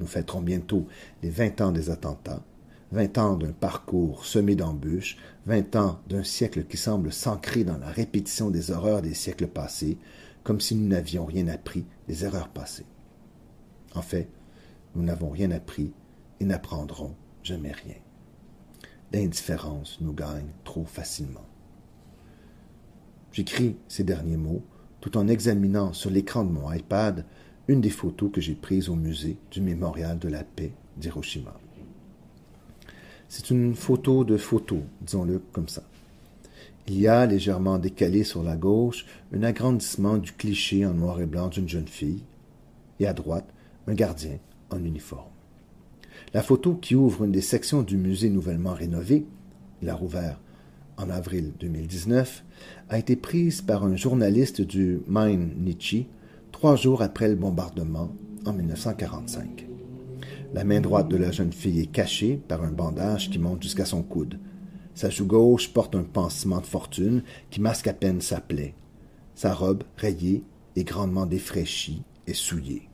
Nous 0.00 0.06
fêterons 0.06 0.40
bientôt 0.40 0.86
les 1.22 1.30
vingt 1.30 1.60
ans 1.60 1.70
des 1.70 1.90
attentats, 1.90 2.42
vingt 2.90 3.18
ans 3.18 3.36
d'un 3.36 3.52
parcours 3.52 4.24
semé 4.24 4.56
d'embûches, 4.56 5.16
vingt 5.46 5.76
ans 5.76 6.00
d'un 6.08 6.24
siècle 6.24 6.64
qui 6.64 6.76
semble 6.76 7.12
s'ancrer 7.12 7.64
dans 7.64 7.78
la 7.78 7.88
répétition 7.88 8.50
des 8.50 8.70
horreurs 8.70 9.02
des 9.02 9.14
siècles 9.14 9.46
passés, 9.46 9.98
comme 10.42 10.60
si 10.60 10.74
nous 10.74 10.88
n'avions 10.88 11.24
rien 11.24 11.48
appris 11.48 11.86
des 12.08 12.24
erreurs 12.24 12.48
passées. 12.48 12.86
En 13.94 14.02
fait, 14.02 14.28
nous 14.94 15.02
n'avons 15.02 15.30
rien 15.30 15.50
appris 15.50 15.92
et 16.40 16.44
n'apprendrons 16.44 17.14
jamais 17.44 17.72
rien. 17.72 17.94
L'indifférence 19.12 19.98
nous 20.00 20.12
gagne 20.12 20.48
trop 20.64 20.84
facilement. 20.84 21.46
J'écris 23.30 23.76
ces 23.86 24.02
derniers 24.02 24.36
mots 24.36 24.62
tout 25.00 25.16
en 25.16 25.28
examinant 25.28 25.92
sur 25.92 26.10
l'écran 26.10 26.44
de 26.44 26.50
mon 26.50 26.72
iPad 26.72 27.24
une 27.68 27.80
des 27.80 27.90
photos 27.90 28.30
que 28.32 28.40
j'ai 28.40 28.54
prises 28.54 28.88
au 28.88 28.96
musée 28.96 29.36
du 29.50 29.60
mémorial 29.60 30.18
de 30.18 30.28
la 30.28 30.44
paix 30.44 30.72
d'Hiroshima. 30.96 31.54
C'est 33.28 33.50
une 33.50 33.74
photo 33.74 34.24
de 34.24 34.36
photo, 34.36 34.80
disons-le 35.02 35.42
comme 35.52 35.68
ça. 35.68 35.82
Il 36.86 36.98
y 36.98 37.08
a, 37.08 37.26
légèrement 37.26 37.78
décalé 37.78 38.24
sur 38.24 38.42
la 38.42 38.56
gauche, 38.56 39.06
un 39.32 39.42
agrandissement 39.42 40.18
du 40.18 40.32
cliché 40.32 40.84
en 40.84 40.94
noir 40.94 41.20
et 41.20 41.26
blanc 41.26 41.48
d'une 41.48 41.68
jeune 41.68 41.88
fille, 41.88 42.22
et 43.00 43.06
à 43.06 43.12
droite, 43.12 43.48
un 43.86 43.94
gardien 43.94 44.38
en 44.70 44.84
uniforme. 44.84 45.33
La 46.34 46.42
photo 46.42 46.74
qui 46.74 46.96
ouvre 46.96 47.22
une 47.22 47.30
des 47.30 47.40
sections 47.40 47.82
du 47.82 47.96
musée 47.96 48.28
nouvellement 48.28 48.74
rénové, 48.74 49.24
il 49.80 49.88
a 49.88 49.94
rouvert 49.94 50.40
en 50.96 51.08
avril 51.08 51.52
2019, 51.60 52.44
a 52.88 52.98
été 52.98 53.14
prise 53.14 53.62
par 53.62 53.84
un 53.84 53.94
journaliste 53.94 54.60
du 54.60 54.98
Main 55.06 55.36
Nietzsche 55.56 56.08
trois 56.50 56.74
jours 56.74 57.02
après 57.02 57.28
le 57.28 57.36
bombardement 57.36 58.12
en 58.46 58.52
1945. 58.52 59.64
La 60.54 60.64
main 60.64 60.80
droite 60.80 61.08
de 61.08 61.16
la 61.16 61.30
jeune 61.30 61.52
fille 61.52 61.78
est 61.78 61.92
cachée 61.92 62.40
par 62.48 62.64
un 62.64 62.72
bandage 62.72 63.30
qui 63.30 63.38
monte 63.38 63.62
jusqu'à 63.62 63.84
son 63.84 64.02
coude. 64.02 64.40
Sa 64.96 65.10
joue 65.10 65.26
gauche 65.26 65.72
porte 65.72 65.94
un 65.94 66.02
pansement 66.02 66.60
de 66.60 66.66
fortune 66.66 67.22
qui 67.50 67.60
masque 67.60 67.86
à 67.86 67.92
peine 67.92 68.20
sa 68.20 68.40
plaie. 68.40 68.74
Sa 69.36 69.54
robe, 69.54 69.84
rayée, 69.96 70.42
est 70.74 70.84
grandement 70.84 71.26
défraîchie 71.26 72.02
et 72.26 72.34
souillée. 72.34 72.88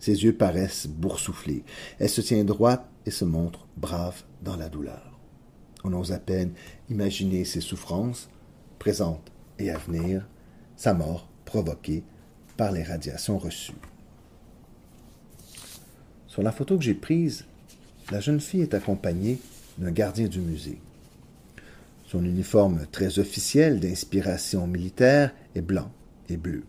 Ses 0.00 0.24
yeux 0.24 0.34
paraissent 0.34 0.86
boursouflés. 0.86 1.64
Elle 1.98 2.08
se 2.08 2.20
tient 2.20 2.44
droite 2.44 2.86
et 3.06 3.10
se 3.10 3.24
montre 3.24 3.66
brave 3.76 4.22
dans 4.42 4.56
la 4.56 4.68
douleur. 4.68 5.18
On 5.84 5.92
ose 5.92 6.12
à 6.12 6.18
peine 6.18 6.52
imaginer 6.90 7.44
ses 7.44 7.60
souffrances, 7.60 8.28
présentes 8.78 9.32
et 9.58 9.70
à 9.70 9.78
venir, 9.78 10.26
sa 10.76 10.94
mort 10.94 11.28
provoquée 11.44 12.04
par 12.56 12.72
les 12.72 12.82
radiations 12.82 13.38
reçues. 13.38 13.72
Sur 16.26 16.42
la 16.42 16.52
photo 16.52 16.76
que 16.76 16.84
j'ai 16.84 16.94
prise, 16.94 17.46
la 18.10 18.20
jeune 18.20 18.40
fille 18.40 18.62
est 18.62 18.74
accompagnée 18.74 19.38
d'un 19.78 19.90
gardien 19.90 20.28
du 20.28 20.40
musée. 20.40 20.80
Son 22.06 22.24
uniforme 22.24 22.86
très 22.90 23.18
officiel 23.18 23.80
d'inspiration 23.80 24.66
militaire 24.66 25.34
est 25.54 25.62
blanc 25.62 25.90
et 26.28 26.36
bleu. 26.36 26.64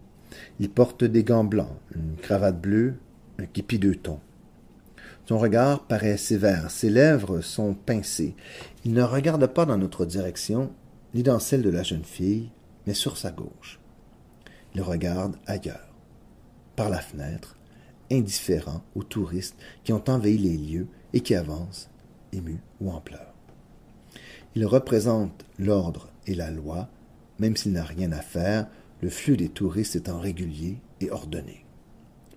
Il 0.59 0.69
porte 0.69 1.03
des 1.03 1.23
gants 1.23 1.43
blancs, 1.43 1.77
une 1.95 2.15
cravate 2.17 2.59
bleue 2.59 2.95
un 3.39 3.45
képi 3.45 3.79
deux 3.79 3.95
tons. 3.95 4.19
Son 5.25 5.37
regard 5.37 5.85
paraît 5.85 6.17
sévère, 6.17 6.71
ses 6.71 6.89
lèvres 6.89 7.41
sont 7.41 7.73
pincées. 7.73 8.35
Il 8.83 8.93
ne 8.93 9.03
regarde 9.03 9.45
pas 9.47 9.65
dans 9.65 9.77
notre 9.77 10.05
direction, 10.05 10.73
ni 11.13 11.23
dans 11.23 11.39
celle 11.39 11.61
de 11.61 11.69
la 11.69 11.83
jeune 11.83 12.03
fille, 12.03 12.49
mais 12.85 12.93
sur 12.93 13.17
sa 13.17 13.31
gauche. 13.31 13.79
Il 14.75 14.81
regarde 14.81 15.37
ailleurs, 15.45 15.93
par 16.75 16.89
la 16.89 16.99
fenêtre, 16.99 17.57
indifférent 18.11 18.83
aux 18.95 19.03
touristes 19.03 19.55
qui 19.83 19.93
ont 19.93 20.03
envahi 20.07 20.37
les 20.37 20.57
lieux 20.57 20.87
et 21.13 21.21
qui 21.21 21.35
avancent, 21.35 21.89
émus 22.33 22.59
ou 22.81 22.91
en 22.91 22.99
pleurs. 22.99 23.33
Il 24.55 24.65
représente 24.65 25.45
l'ordre 25.59 26.09
et 26.25 26.33
la 26.33 26.49
loi, 26.51 26.89
même 27.37 27.55
s'il 27.55 27.73
n'a 27.73 27.83
rien 27.83 28.11
à 28.11 28.21
faire, 28.21 28.67
le 29.01 29.09
flux 29.09 29.37
des 29.37 29.49
touristes 29.49 29.95
étant 29.95 30.19
régulier 30.19 30.79
et 31.01 31.11
ordonné 31.11 31.65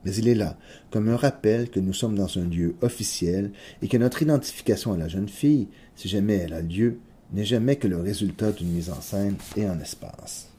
mais 0.05 0.15
il 0.15 0.29
est 0.29 0.35
là, 0.35 0.57
comme 0.91 1.09
un 1.09 1.17
rappel 1.17 1.71
que 1.71 1.81
nous 1.81 1.93
sommes 1.93 2.17
dans 2.17 2.39
un 2.39 2.45
lieu 2.45 2.75
officiel 2.81 3.53
et 3.83 3.89
que 3.89 3.97
notre 3.97 4.23
identification 4.23 4.93
à 4.93 4.97
la 4.97 5.09
jeune 5.09 5.29
fille, 5.29 5.69
si 5.95 6.09
jamais 6.09 6.37
elle 6.37 6.55
a 6.55 6.61
lieu, 6.61 6.99
n'est 7.33 7.45
jamais 7.45 7.77
que 7.77 7.89
le 7.89 7.99
résultat 7.99 8.53
d'une 8.53 8.73
mise 8.73 8.91
en 8.91 9.01
scène 9.01 9.37
et 9.57 9.69
en 9.69 9.79
espace. 9.81 10.51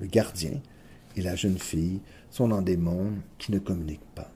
Le 0.00 0.06
gardien 0.06 0.60
et 1.16 1.22
la 1.22 1.36
jeune 1.36 1.58
fille 1.58 2.00
sont 2.30 2.48
dans 2.48 2.62
des 2.62 2.76
mondes 2.76 3.20
qui 3.38 3.52
ne 3.52 3.58
communiquent 3.58 4.00
pas. 4.14 4.30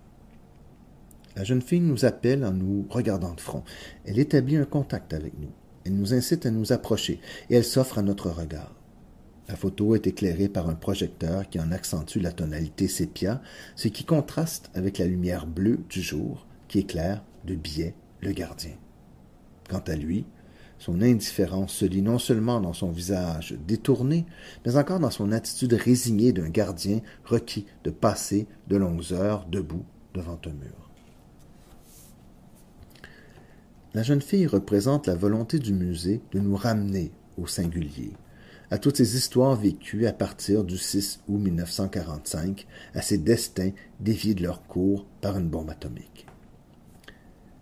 La 1.37 1.45
jeune 1.45 1.63
fille 1.63 1.81
nous 1.81 2.05
appelle 2.05 2.45
en 2.45 2.53
nous 2.53 2.87
regardant 2.89 3.35
de 3.35 3.41
front. 3.41 3.65
Elle 4.05 4.19
établit 4.19 4.57
un 4.57 4.65
contact 4.65 5.13
avec 5.13 5.33
nous. 5.39 5.51
Elle 5.85 5.97
nous 5.97 6.15
incite 6.15 6.47
à 6.47 6.51
nous 6.51 6.73
approcher 6.73 7.21
et 7.51 7.57
elle 7.57 7.65
s'offre 7.65 7.99
à 7.99 8.03
notre 8.03 8.31
regard. 8.31 8.73
La 9.49 9.57
photo 9.57 9.95
est 9.95 10.07
éclairée 10.07 10.49
par 10.49 10.69
un 10.71 10.75
projecteur 10.75 11.49
qui 11.49 11.61
en 11.61 11.71
accentue 11.71 12.19
la 12.19 12.33
tonalité 12.33 12.89
sépia, 12.89 13.43
ce 13.77 13.89
qui 13.89 14.05
contraste 14.05 14.71
avec 14.75 14.99
la 14.99 15.07
lumière 15.07 15.47
bleue 15.47 15.81
du 15.91 16.01
jour 16.01 16.47
qui 16.69 16.79
éclaire 16.79 17.23
de 17.45 17.55
biais 17.55 17.95
le 18.21 18.33
gardien. 18.33 18.73
Quant 19.69 19.83
à 19.87 19.97
lui, 19.97 20.25
son 20.79 21.01
indifférence 21.03 21.73
se 21.73 21.85
lit 21.85 22.03
non 22.03 22.19
seulement 22.19 22.61
dans 22.61 22.73
son 22.73 22.91
visage 22.91 23.55
détourné, 23.67 24.27
mais 24.65 24.77
encore 24.77 25.01
dans 25.01 25.11
son 25.11 25.33
attitude 25.33 25.75
résignée 25.75 26.33
d'un 26.33 26.49
gardien 26.49 27.01
requis 27.25 27.67
de 27.85 27.91
passer 27.91 28.47
de 28.69 28.77
longues 28.77 29.13
heures 29.13 29.47
debout 29.47 29.85
devant 30.15 30.39
un 30.47 30.53
mur. 30.53 30.91
La 33.95 34.03
jeune 34.03 34.23
fille 34.23 34.47
représente 34.47 35.07
la 35.07 35.15
volonté 35.15 35.59
du 35.59 35.73
musée 35.73 36.21
de 36.33 36.41
nous 36.41 36.57
ramener 36.57 37.13
au 37.39 37.47
singulier, 37.47 38.13
à 38.75 38.79
toutes 38.79 38.97
ces 38.97 39.15
histoires 39.17 39.55
vécues 39.55 40.09
à 40.09 40.13
partir 40.13 40.65
du 40.65 40.77
6 40.77 41.21
août 41.29 41.39
1945, 41.39 42.67
à 42.95 43.03
ces 43.03 43.19
destins 43.19 43.71
déviés 44.01 44.35
de 44.35 44.43
leur 44.43 44.67
cours 44.67 45.07
par 45.21 45.39
une 45.39 45.49
bombe 45.49 45.71
atomique. 45.71 46.27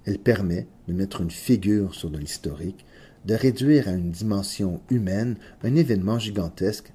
Elle 0.07 0.19
permet 0.19 0.67
de 0.89 0.95
mettre 0.95 1.21
une 1.21 1.31
figure 1.31 1.95
sur 1.95 2.09
de 2.09 2.17
l'historique, 2.17 2.87
de 3.27 3.35
réduire 3.35 3.89
à 3.89 3.93
une 3.93 4.11
dimension 4.11 4.81
humaine 4.89 5.37
un 5.63 5.75
événement 5.75 6.19
gigantesque 6.19 6.95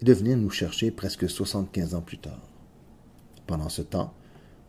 et 0.00 0.06
de 0.06 0.14
venir 0.14 0.38
nous 0.38 0.48
chercher 0.48 0.90
presque 0.90 1.28
75 1.28 1.94
ans 1.94 2.00
plus 2.00 2.16
tard. 2.16 2.48
Pendant 3.46 3.68
ce 3.68 3.82
temps, 3.82 4.14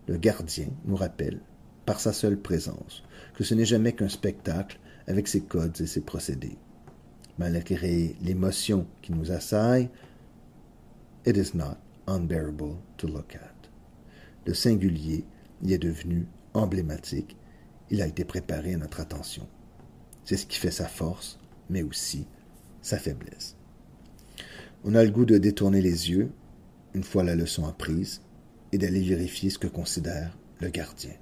le 0.10 0.18
gardien 0.18 0.68
nous 0.84 0.98
rappelle, 0.98 1.40
par 1.86 2.02
sa 2.02 2.12
seule 2.12 2.38
présence, 2.38 3.04
que 3.36 3.46
ce 3.46 3.56
n'est 3.56 3.64
jamais 3.64 3.94
qu'un 3.94 4.10
spectacle 4.10 4.78
avec 5.08 5.30
ses 5.30 5.40
codes 5.40 5.80
et 5.80 5.88
ses 5.88 6.02
procédés 6.02 6.58
malgré 7.40 8.16
l'émotion 8.22 8.86
qui 9.02 9.14
nous 9.14 9.32
assaille, 9.32 9.90
It 11.26 11.38
is 11.38 11.56
not 11.56 11.78
unbearable 12.08 12.78
to 12.98 13.08
look 13.08 13.36
at. 13.36 13.70
Le 14.46 14.54
singulier 14.54 15.26
y 15.62 15.74
est 15.74 15.78
devenu 15.78 16.28
emblématique. 16.54 17.38
Il 17.90 18.02
a 18.02 18.08
été 18.08 18.24
préparé 18.24 18.74
à 18.74 18.78
notre 18.78 19.00
attention. 19.00 19.48
C'est 20.24 20.38
ce 20.38 20.46
qui 20.46 20.58
fait 20.58 20.72
sa 20.72 20.88
force, 20.88 21.40
mais 21.70 21.82
aussi 21.82 22.26
sa 22.82 22.98
faiblesse. 22.98 23.56
On 24.84 24.96
a 24.96 25.04
le 25.04 25.12
goût 25.12 25.26
de 25.26 25.38
détourner 25.38 25.82
les 25.82 26.10
yeux, 26.10 26.32
une 26.94 27.04
fois 27.04 27.24
la 27.24 27.36
leçon 27.36 27.66
apprise, 27.66 28.22
et 28.72 28.78
d'aller 28.78 29.02
vérifier 29.02 29.50
ce 29.50 29.60
que 29.60 29.68
considère 29.68 30.38
le 30.62 30.70
gardien. 30.70 31.14